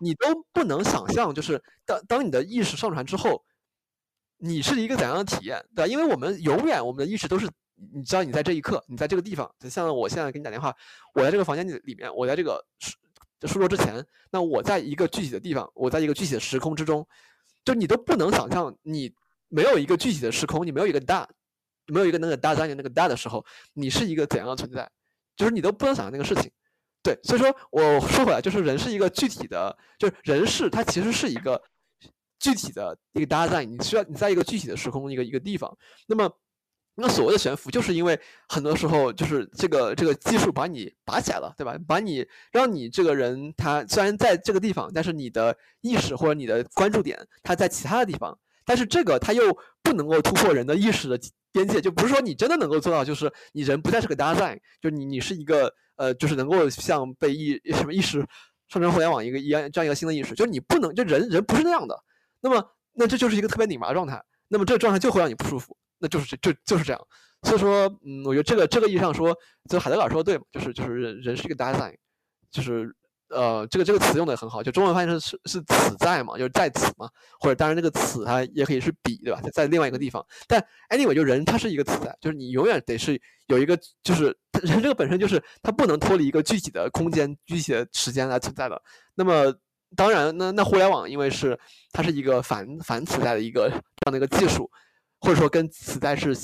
[0.00, 3.44] 你都不能想象，就是当当你的意识上传之后，
[4.38, 5.86] 你是一个怎样的体验，对吧？
[5.86, 7.48] 因为我们永远我们的意识都是，
[7.92, 10.74] 你知道你在这一刻，你在这个地方，就像我现在给你打电话，
[11.14, 12.92] 我在这个房间里里面，我在这个书
[13.46, 17.06] 书桌之前，那我在一个具体的地方，我在一个具体的时空之中，
[17.64, 19.12] 就你都不能想象，你
[19.48, 21.28] 没有一个具体的时空，你没有一个大，
[21.86, 24.88] 没有一个那个大三的那个大的时候，你是一个怎样的存在，
[25.36, 26.50] 就是你都不能想象那个事情。
[27.02, 31.62] 对，所以说我说回来，就是人是一个具体的，就是人是它其实是一个
[32.38, 35.74] 具体的一个搭载，你需要你在一个具体的时空一个一个地方。
[36.06, 36.30] 那么，
[36.96, 38.18] 那所谓的悬浮，就是因为
[38.48, 41.78] 很多时候就是这个这个技术把你拔起来了，对吧？
[41.86, 48.36] 把你让你这个人他虽然在这个地方，但是你的意识或者你的关注点他在其他的地方，
[48.68, 49.42] 但是这个他又
[49.82, 51.18] 不能够突破人的意识的
[51.50, 55.74] 边界，就不是说你真的能够做到，就是你人不再是个搭载，就你你是一个。
[55.98, 58.24] 呃，就是能够像被意 什么意识
[58.68, 61.98] 上升互联网一个一样这样一个新的意识，就是你不能就人人不是那样的，
[62.40, 67.06] 那么那这就是一个特别拧巴的状态，那么这状态就会让你不舒服，那就是就就是这样。
[67.42, 69.36] 所以说，嗯，我觉得这个这个意义上说，
[69.68, 71.96] 就海德格尔说的对嘛，就是就是人人是一个 design，
[72.52, 72.94] 就是。
[73.30, 77.08] 呃，这个这个词用的很好，就中文翻译成是是此在嘛，就是在此嘛，
[77.38, 79.40] 或者当然那个此它也可以是彼，对吧？
[79.52, 88.80] 在另外一个地方，但 anyway 就人他是一个此在，就是你永远得是有一个，就是人这个本身就是它不能脱离一个具体的空间、具体的时间来存在的。
[89.14, 89.54] 那么
[89.94, 91.58] 当然，那那互联网因为是
[91.92, 94.70] 它是一个反反此在的一个这样的一个技术，
[95.20, 96.34] 或者说跟此在是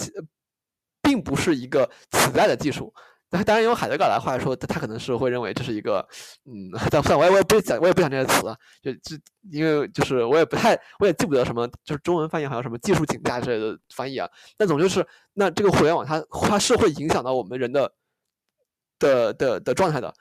[1.01, 2.93] 并不是一个此在的技术。
[3.37, 6.07] 那当然用海德格尔来话来说，他可能是会认为这是一个，
[6.45, 8.43] 嗯，但算我也我也不讲，我也不讲这些词，
[8.81, 9.21] 就就
[9.51, 14.31] 因为就是我也不太，我也记不得什么，就是中文翻译还有什么技术请假之类的翻译啊。
[14.57, 17.93] 但总就是，那这个互联网它它是会影响到我们人的
[19.01, 20.15] 的的的状态的，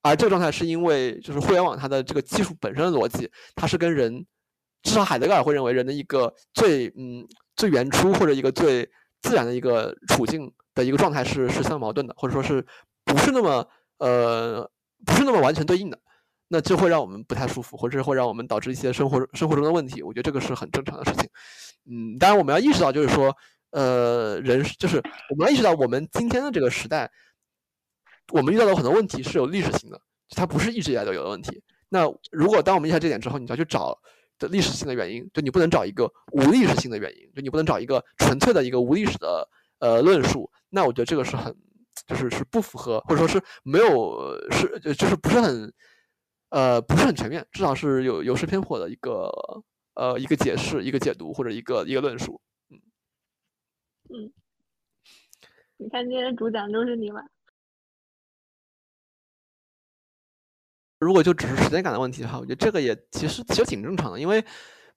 [0.00, 4.24] 而这个状态是因为就是互联网它的这个技术本身的逻辑，它是跟人，
[4.84, 8.88] 至少海德格尔会认为人的一个最嗯最原初或者一个最
[9.22, 10.52] 自然的一个处境。
[10.74, 12.64] 的一个状态是是相矛盾的，或者说是
[13.04, 13.68] 不是那么
[13.98, 14.66] 呃
[15.04, 16.00] 不是那么完全对应的，
[16.48, 20.02] 那就会让我们不太舒服，或者是会让我们导致一些生活生活中的问题。
[20.02, 21.28] 我觉得这个是很正常的事情。
[21.84, 23.36] 嗯，当然我们要意识到，就是说
[23.72, 24.96] 呃人就是
[25.28, 27.10] 我们要意识到，我们今天的这个时代，
[28.32, 30.00] 我们遇到的很多问题是有历史性的，
[30.30, 31.62] 它不是一直以来都有的问题。
[31.90, 34.00] 那如果当我们意识到这点之后，你就要去找
[34.48, 40.50] 历史性的原因，就你不能找一个无历史性的原因，就你不能找一个纯粹的一个无历史的呃论述。
[40.70, 41.54] 那我觉得这个是很，
[42.06, 45.72] 就是是不符合，或者说是没有是就是不是很，
[46.50, 49.30] 呃不是很全面，至少是有有失偏颇的一个
[49.94, 52.40] 呃一个解释、一个解读或者一个一个论述。
[52.70, 52.80] 嗯
[54.08, 54.32] 嗯，
[55.76, 57.24] 你看今天主讲就是你吧。
[61.02, 64.44] 如果就只是时间感的问题的话，我觉得这个也其实其实挺正常的，因为。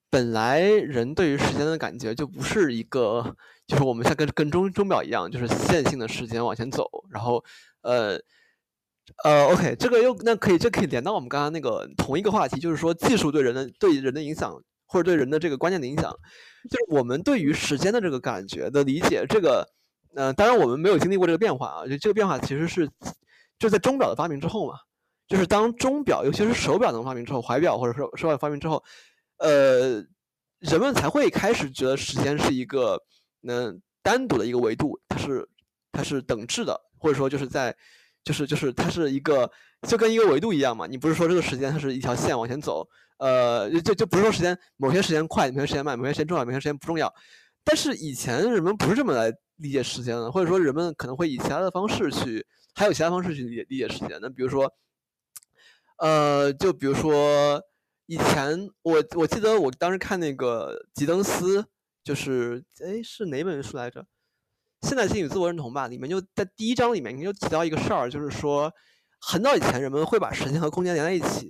[0.08, 3.36] 本来人对于时间的感觉就不是一个，
[3.68, 6.88] 就是我们像跟跟钟钟表一样，就是线性的时间往前走。
[7.10, 7.43] 然后，
[7.82, 8.18] 呃，
[9.26, 16.10] 呃，OK，这个又那可以，这可以连到我们刚刚那个同一个话题，就是说技术对人的对人的影响，或者对人的这个观念的影响，
[16.70, 19.26] 就是我们对于时间的这个感觉的理解。
[19.28, 19.68] 这个，
[20.16, 22.89] 呃，当然我们没有经历过这个变化啊，就这个变化其实是
[23.60, 24.76] 就在钟表的发明之后嘛，
[25.28, 28.84] 就是当钟表，尤其是手表能发明之后，怀表或者说手表发明之后。
[29.38, 30.01] 呃，
[30.59, 32.97] 人们才会开始觉得时间是一个
[33.41, 35.45] 能单独的一个维度，它是
[35.91, 37.76] 它是等质的，或者说就是在
[38.23, 39.51] 就是就是它是一个
[39.82, 40.88] 就跟一个维度一样嘛。
[40.88, 47.13] 你不是说这个时间它是一条线往前走，呃，就就不是说时间某些时间快，某些时间慢，某些时间重要，某些时间不重要。
[47.65, 54.17] 但是以前人们不是这么来理解时间的，或者说人们可能会以其他的方式去，还有其他方式去理理解时间。
[54.21, 54.71] 那比如说，
[55.98, 57.62] 呃，就比如说。
[58.08, 61.66] 以前我我记得我当时看那个吉登斯，
[62.04, 64.06] 就是哎是哪本书来着？
[64.84, 68.72] 现代性与自我认同吧，里面就在第一章里面，你就提到一个事儿，就是说
[69.20, 71.50] 很早以前人们会把时间和空间连在一起，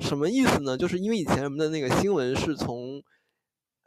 [0.00, 0.76] 什么意思呢？
[0.76, 3.02] 就是因为以前人们的那个新闻是从，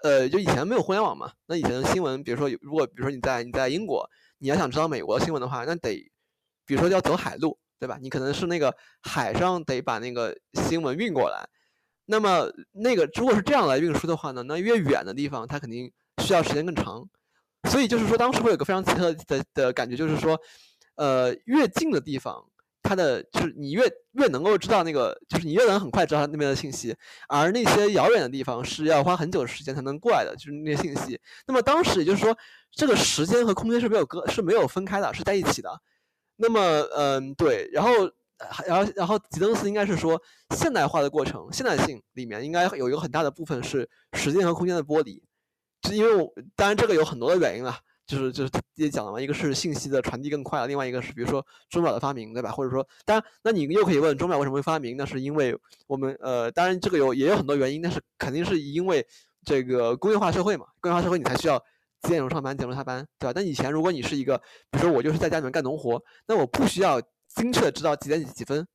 [0.01, 6.12] 呃，就以前没有互联网嘛，那以前的新闻，比如说如果比如说你在你在英国，你要想知道美国的新闻的话，那得
[6.66, 7.97] 比如说要走海路，对吧？
[8.01, 11.47] 你可能是那个海上得把那个新闻运过来。
[12.05, 15.91] 那么那个如果是这样来运输的话呢，那越远的地方它肯定
[16.23, 17.05] 需要时间更长，
[17.69, 20.39] 所以就是说当时会有个非常奇特的的感觉，就是说，
[20.95, 22.41] 呃，越近的地方，
[22.82, 26.95] 它的就是你越越能够知道那个，就是你越能很快知道它那边的信息，
[27.28, 31.19] 而那些遥远的地方是要花很久时间才能过来的，就是那些信息。
[31.45, 32.38] 那么当时也就是说，
[32.71, 35.82] 这个时间和空间是没有隔是没有分开的，是在一起的。
[36.38, 36.61] 那么
[36.95, 37.91] 嗯，对，然后。
[38.67, 40.21] 然后，然后吉登斯应该是说，
[40.55, 45.19] 现代化的过程，现代性里面应该有一个很大的部分是时间和空间的剥离，
[45.81, 47.75] 就因为当然这个有很多的原因了，
[48.05, 52.51] 就是就是也讲了嘛，一个是信息的传递更快了，另外一个是比如说钟表的发明，对吧？
[52.51, 54.95] 或者说，当然，那你又可以问钟表为什么会发明？
[54.95, 55.57] 那是因为
[55.88, 59.03] 我们呃，当然这个有也有很多原因，但是肯定是因为
[59.43, 61.59] 这个工业化社会嘛，工业化社会你才需要
[62.02, 63.34] 几点钟上班，几点钟下班，对吧？
[63.34, 64.38] 但以前如果你是一个，
[64.72, 67.02] 比如说我就是在家里面干农活，那我不需要。
[67.36, 68.66] 精确的知道几点几几分，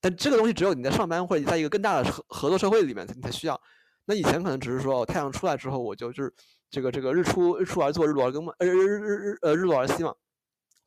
[0.00, 3.60] 但这个东西只有你在上班或者在一个更大的合合作社会里面你才需要。
[4.04, 6.32] 那以前可能只是说，太阳出来之后，我就就是
[6.70, 10.14] 这个这个日出日出而作，日落而更，呃日日日日呃日落而息嘛，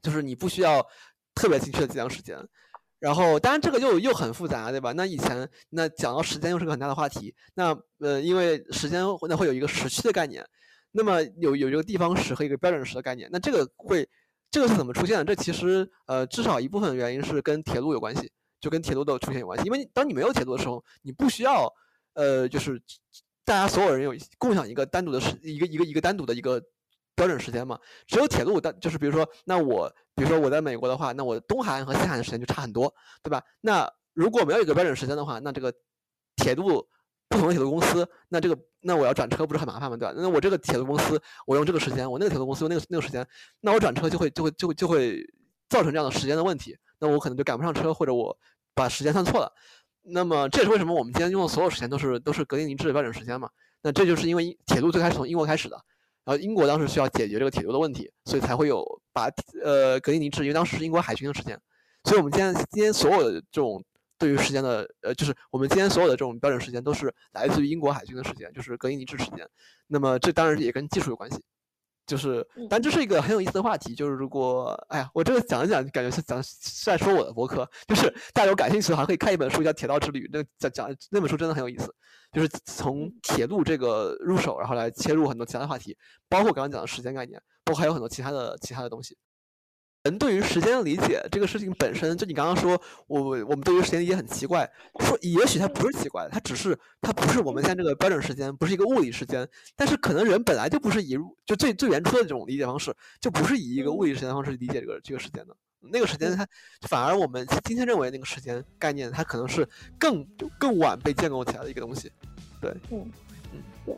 [0.02, 0.82] 就是你不需要
[1.36, 2.38] 特别精确的计量时间。
[3.00, 4.94] 然后当然这个又又很复杂，对吧？
[4.94, 7.36] 那以前那讲到时间又是个很大的话题。
[7.56, 10.46] 那呃因为时间那会有一个时区的概念，
[10.92, 14.08] 那么有有一个地方时和一个标准时的概念，那这个会。
[14.52, 15.24] 这个是怎么出现的？
[15.24, 19.64] 这其实呃，至少一部分原因是跟铁路有关系，就跟铁路的出现有关系。
[19.64, 21.72] 因为当你没有铁路的时候，你不需要
[22.16, 22.82] 呃，就是
[23.46, 26.60] 大家所有人有共享一个单独的时一个一个一个单独的一个
[27.14, 27.80] 标准时间嘛。
[28.08, 33.44] 只有铁路，但就是比如说，那我比如说我在美国的话，那我东海岸和西海岸的时间就差很多，对吧？
[33.62, 35.72] 那如果没有一个标准时间的话，那这个
[36.38, 36.90] 铁路。
[37.32, 39.98] 不同的铁路公司，那这个那我要转车不是很麻烦吗？
[39.98, 40.14] 对吧？
[40.18, 43.26] 那我这个铁路公司我用这个时间，我那个铁路公司用那个那个时间，
[43.62, 45.24] 那我转车就会就会就会就会
[45.70, 48.38] 造成这样的时间的问题，那我可能就赶不上车，或者我
[48.74, 49.52] 把时间算错了。
[50.02, 53.50] 那么这也是为什么我们今天用的所有时间都是都是格林尼治标准时间嘛？
[53.82, 55.76] 那这就是因为铁路最开始从英国开始的，
[56.24, 59.30] 然后英国当时需要解决这个铁路的问题，所以才会有把。
[59.62, 61.60] 呃格林尼治，因为当时是英国海军的时间，
[62.06, 63.84] 所以我们今天今天所有的这种
[64.20, 69.50] 对于时间的呃，就是我们今天所有的这种标准时间都是来自于英国海军的时间，就是格林尼治时间。
[69.88, 71.42] 那么这当然也跟技术有关系。
[72.06, 73.94] 就是，但这是一个很有意思的话题。
[73.94, 77.70] 就是如果，哎呀，我这个讲一讲，感觉是讲是在说我的博客。
[77.88, 81.94] 就是大家有感兴趣的话，可以看一本书叫《铁道之旅》，那讲讲那本书真的很有意思。
[82.32, 85.96] 就是从铁路这个入手，然后来切入很多其他的话题，
[86.28, 89.16] 包括刚刚讲的时间概念，包括还有很多其他的其他的东西。
[90.04, 94.70] 人对于时间的理解这个事情本身，就你刚刚说，我我们对于时间理解很奇怪，
[95.00, 99.46] 说也许它不是奇怪，它只是它不是我们现在这个标准时间，不是一个物理时间，
[99.76, 106.48] 但是可能人本来就不是以就最最原初的这种理解方式，就不是以一个物理时间方式理解这个这个时间的，那个时间它
[106.88, 109.68] 反而我们今天认为那个时间概念，它可能是
[110.00, 110.26] 更
[110.58, 112.10] 更晚被建构起来的一个东西，
[112.62, 113.12] 对，嗯
[113.52, 113.62] 嗯。
[113.86, 113.98] 对。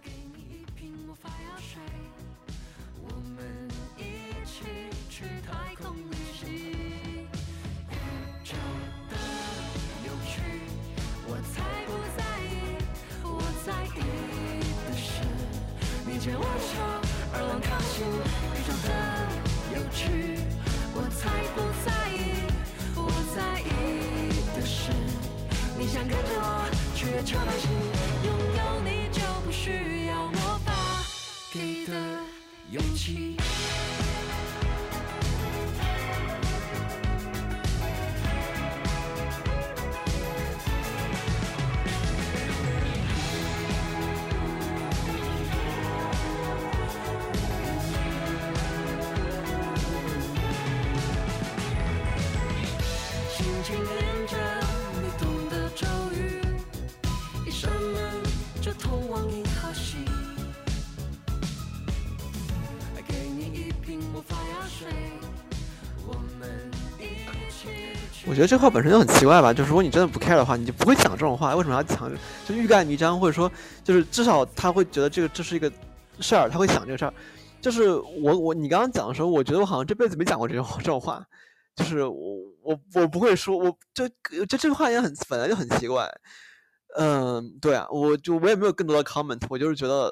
[16.22, 16.78] 牵我手，
[17.34, 18.90] 耳朗靠近，宇宙的
[19.74, 20.38] 有趣，
[20.94, 21.20] 我才
[21.56, 22.46] 不在意。
[22.96, 23.66] 我在意
[24.56, 24.94] 的是，
[25.80, 27.71] 你想跟着我去月球旅行，
[68.42, 72.12] 我觉得这话本身就很奇怪吧，就是如果你真的不 care 的话，你就不会讲这种话，为什么要讲？
[72.44, 73.52] 就欲盖弥彰，或者说，
[73.84, 75.72] 就是至少他会觉得这个这是一个
[76.20, 77.14] 事儿，他会想这个事儿。
[77.62, 81.24] 就是我我你刚刚讲的时候，我觉得我好像这辈子没讲过这种这种话，
[81.76, 84.10] 就是我我我不会说，我就
[84.48, 86.12] 就这个话也很本来就很奇怪。
[86.98, 90.12] 嗯，对啊，我就我也没有更多的 comment，我就是觉得，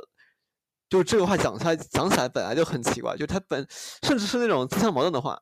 [0.87, 3.65] 就这个话讲出来讲起来本来就很奇怪，就他本
[4.03, 5.41] 甚至是那种自相矛盾的话。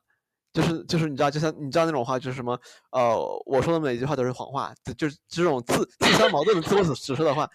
[0.57, 7.47] 就是就是你知道，就像你知道那种话，就是什么呃，我说的每一句话都是谎话，就是这种自自相矛盾的自我指示的话，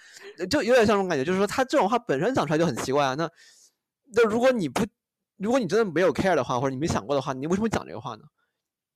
[0.48, 3.16] 就有点像这种感觉，就是说他这种话本身讲出来就很奇怪啊。
[3.16, 3.28] 那
[4.14, 4.86] 那如果你不，
[5.36, 8.22] 如果你真的没有 care 的话，或者你没想过的话，你为什么讲这个话呢？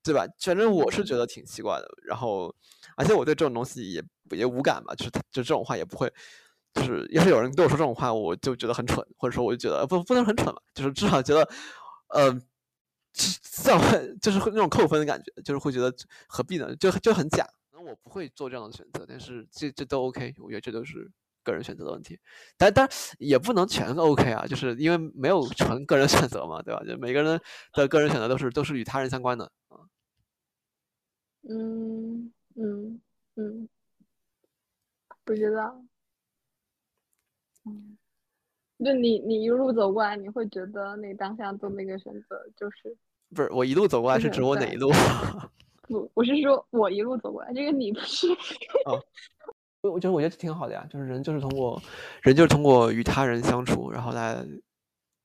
[0.05, 0.25] 对吧？
[0.41, 1.89] 反正我是觉得挺奇怪的。
[2.05, 2.55] 然后，
[2.97, 4.01] 而且我对这种东西也
[4.31, 6.09] 也无感吧，就是就这种话也不会，
[6.75, 11.49] 就是要是有人对我说这种话，我就觉得很蠢，或者说我就觉得不不能很蠢吧，就是至少觉得
[12.11, 12.41] 呃。
[13.63, 15.93] 这样会就是会那种扣分的感觉，就是会觉得
[16.29, 16.75] 何必呢？
[16.77, 17.49] 就就很假。
[17.73, 20.35] 那我不会做这样的选择，但是这这都 OK。
[20.39, 21.11] 我觉得这都是
[21.43, 22.19] 个人选择的问题。
[22.57, 22.89] 但但
[23.19, 26.83] 也不能全 OK 啊，就是因为没有纯个人 选择嘛，对吧？
[26.85, 27.41] 就每个人
[27.73, 29.81] 的个人选择都是都是与他人相关的啊。
[31.49, 33.01] 嗯嗯
[33.37, 33.69] 嗯，
[35.25, 35.83] 不知道。
[37.65, 37.99] 嗯，
[38.85, 42.97] 就你你一路走过来，你会觉得你当下做那个选择就是。
[43.35, 44.91] 不是我一路走过来是指我哪一路？
[45.89, 48.29] 不，我是说我一路走过来，这个你不是。
[48.85, 49.01] 哦，
[49.81, 51.81] 我我觉得我觉得挺好的呀，就是人就是通过
[52.23, 54.35] 人就是通过与他人相处，然后来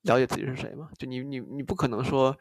[0.04, 0.90] 了解自己是谁嘛。
[0.98, 2.36] 就你你你不可能说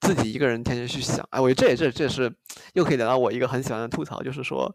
[0.00, 1.26] 自己一个人天天去想。
[1.30, 2.32] 哎，我觉得这也这这是
[2.74, 4.74] 又可以聊到我一个很喜欢的吐槽，就是说，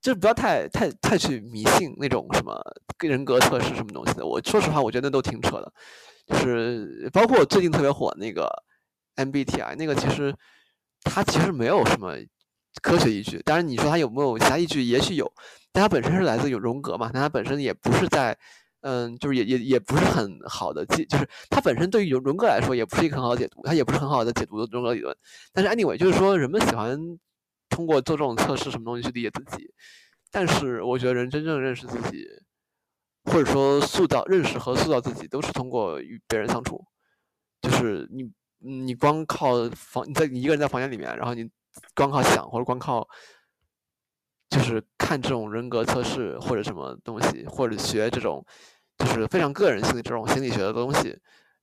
[0.00, 2.60] 就不要太太太去迷信那种什么
[3.00, 4.26] 人格测试什么东西的。
[4.26, 5.72] 我说实话，我觉得那都挺扯的，
[6.26, 8.48] 就是包括最近特别火那个。
[9.16, 10.34] MBTI 那个其实
[11.02, 12.14] 它其实没有什么
[12.80, 15.30] 科学依据，当然你说它有没有其他依据，也许有，
[15.72, 18.34] 但它本身是来自于荣格嘛，但它本身也不是在，
[18.80, 25.14] 嗯，就是也也也不是很好的解，就是它本身对于荣格来说也不是一个很好的解读，它也不是很好的解读的荣格理论。
[25.52, 26.98] 但是 anyway，就是说人们喜欢
[27.70, 29.72] 通过做这种测试什么东西去理解自己，
[30.30, 32.26] 但是我觉得人真正认识自己，
[33.24, 36.84] 或者说塑造认识和塑造自己，都是通过与别人相处，
[37.62, 38.30] 就是你。
[38.62, 41.48] 你光靠房你在你一个人在房间里面，然后你
[41.94, 43.08] 光靠想或者光靠
[44.50, 48.44] 就是看这种人格测试或者什么东西，或者学这种
[48.98, 51.18] 就是非常个人性的这种心理学的东西，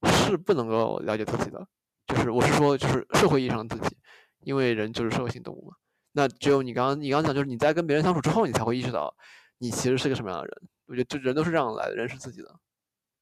[0.06, 1.68] 是不能够了解自己的。
[2.08, 3.96] 就是我是说，就是社会意义上的自己，
[4.40, 5.76] 因为人就是社会性动物嘛。
[6.18, 9.16] 那只有你刚刚你刚刚讲，就是你在跟别人相处之后，你才会意识到
[9.60, 10.62] 你其实是个什么样的人。
[10.88, 12.60] 我觉得这人都是这样来的，人是自己的。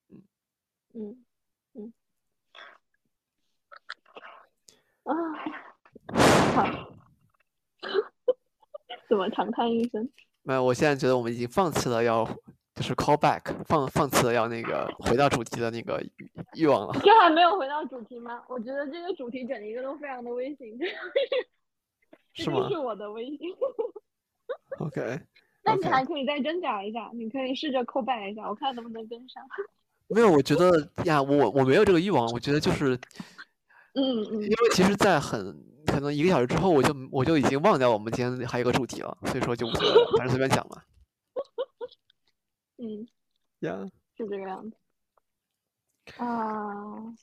[0.10, 0.24] 嗯
[0.94, 1.24] 嗯
[1.74, 1.94] 嗯。
[5.04, 5.14] 啊，
[6.54, 6.96] 好，
[9.10, 10.10] 怎么长叹一声？
[10.44, 12.24] 没有，我现在觉得我们已经放弃了要
[12.76, 16.98] 就是 call back，放放弃了要那个回到主题的那个欲欲望了。
[17.04, 18.42] 这还没有回到主题吗？
[18.48, 20.80] 我觉得这个主题整一个都非常的微型，
[22.44, 22.68] 是吗？
[22.70, 23.40] 是我的微信。
[24.80, 25.20] OK，
[25.64, 29.42] 那你还可以再挣扎一下，你可以试着 call back 一下，我看能不能跟上。
[30.08, 32.94] 没有，我觉得呀，我我没有这个欲望，我觉得就是，
[33.94, 35.56] 嗯嗯，因为其实，在很
[35.88, 40.84] 可能一个小时之后，我就我就已经忘掉我们今天还有个主题了，所以说就无所谓，反正随便讲嘛。
[42.78, 43.08] 嗯，
[43.62, 44.76] 呀，是这个样子。
[46.18, 47.16] 啊，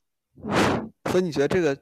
[1.11, 1.79] 所以你觉得这个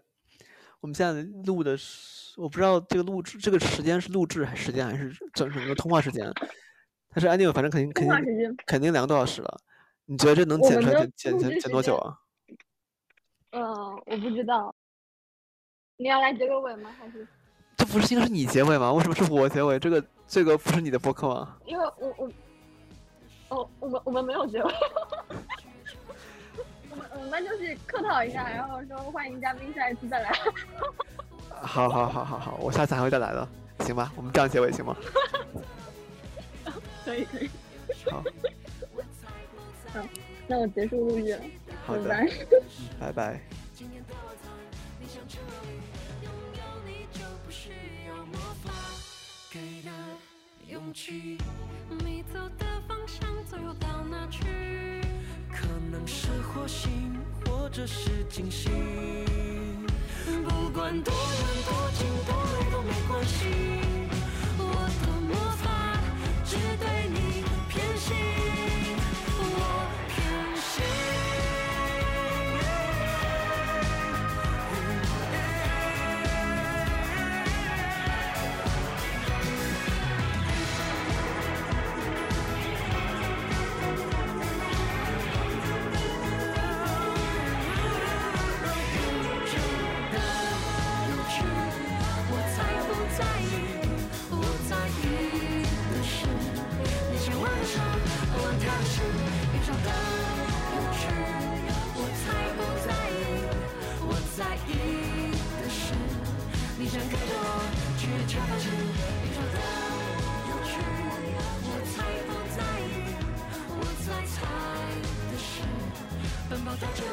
[0.81, 6.33] 我们现在录的是，我不知道这个录制这个时间是录制还是时间还是整整个通话时间？
[7.13, 9.61] 但是 anyway，反正肯定肯定肯定两个多小时了。
[10.07, 12.17] 你觉得这能剪出来剪剪剪多久啊？
[13.51, 13.63] 嗯，
[14.07, 14.75] 我不知道。
[15.97, 16.91] 你要来结个尾吗？
[16.99, 17.27] 还是？
[17.77, 18.93] 这不是应该是你结尾吗？
[18.93, 19.79] 为什么是我结尾？
[19.79, 21.57] 这个这个不是你的播客吗？
[21.67, 22.31] 因为我我
[23.49, 24.73] 哦，我们我们没有结尾。
[26.91, 30.33] 我们我们就是客套一下，然后说欢迎嘉宾下一次再来。
[31.63, 33.49] 好好好好好，我下次还会再来的，
[33.81, 34.13] 行吧？
[34.17, 34.97] 我们这样结尾行吗？
[37.05, 37.51] 可以可以。
[38.11, 38.23] 好。
[39.93, 40.01] 好，
[40.47, 41.43] 那我结束录音了。
[41.87, 42.09] 好的，
[43.01, 43.41] 拜拜。
[55.53, 59.70] 可能是火星，或者是金星。
[60.27, 63.39] 不管多远多近多累都没关系。
[64.59, 64.63] 我
[65.03, 65.99] 的魔法
[66.45, 68.80] 只对你偏心。
[116.81, 117.09] 在这里，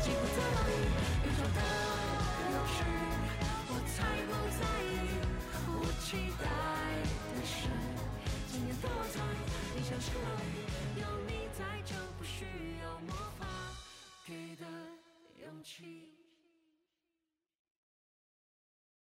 [0.00, 0.72] 幸福在哪里？
[1.22, 1.60] 宇宙的
[2.48, 2.80] 钥匙，
[3.68, 3.94] 我才
[4.24, 4.88] 不在意。
[5.68, 6.42] 我期待
[7.34, 7.68] 的是，
[8.50, 9.20] 今天的我在，
[9.76, 10.42] 你想是哪里？
[10.98, 12.46] 有你在就不需
[12.82, 13.44] 要魔法
[14.26, 14.64] 给的
[15.44, 16.11] 勇气。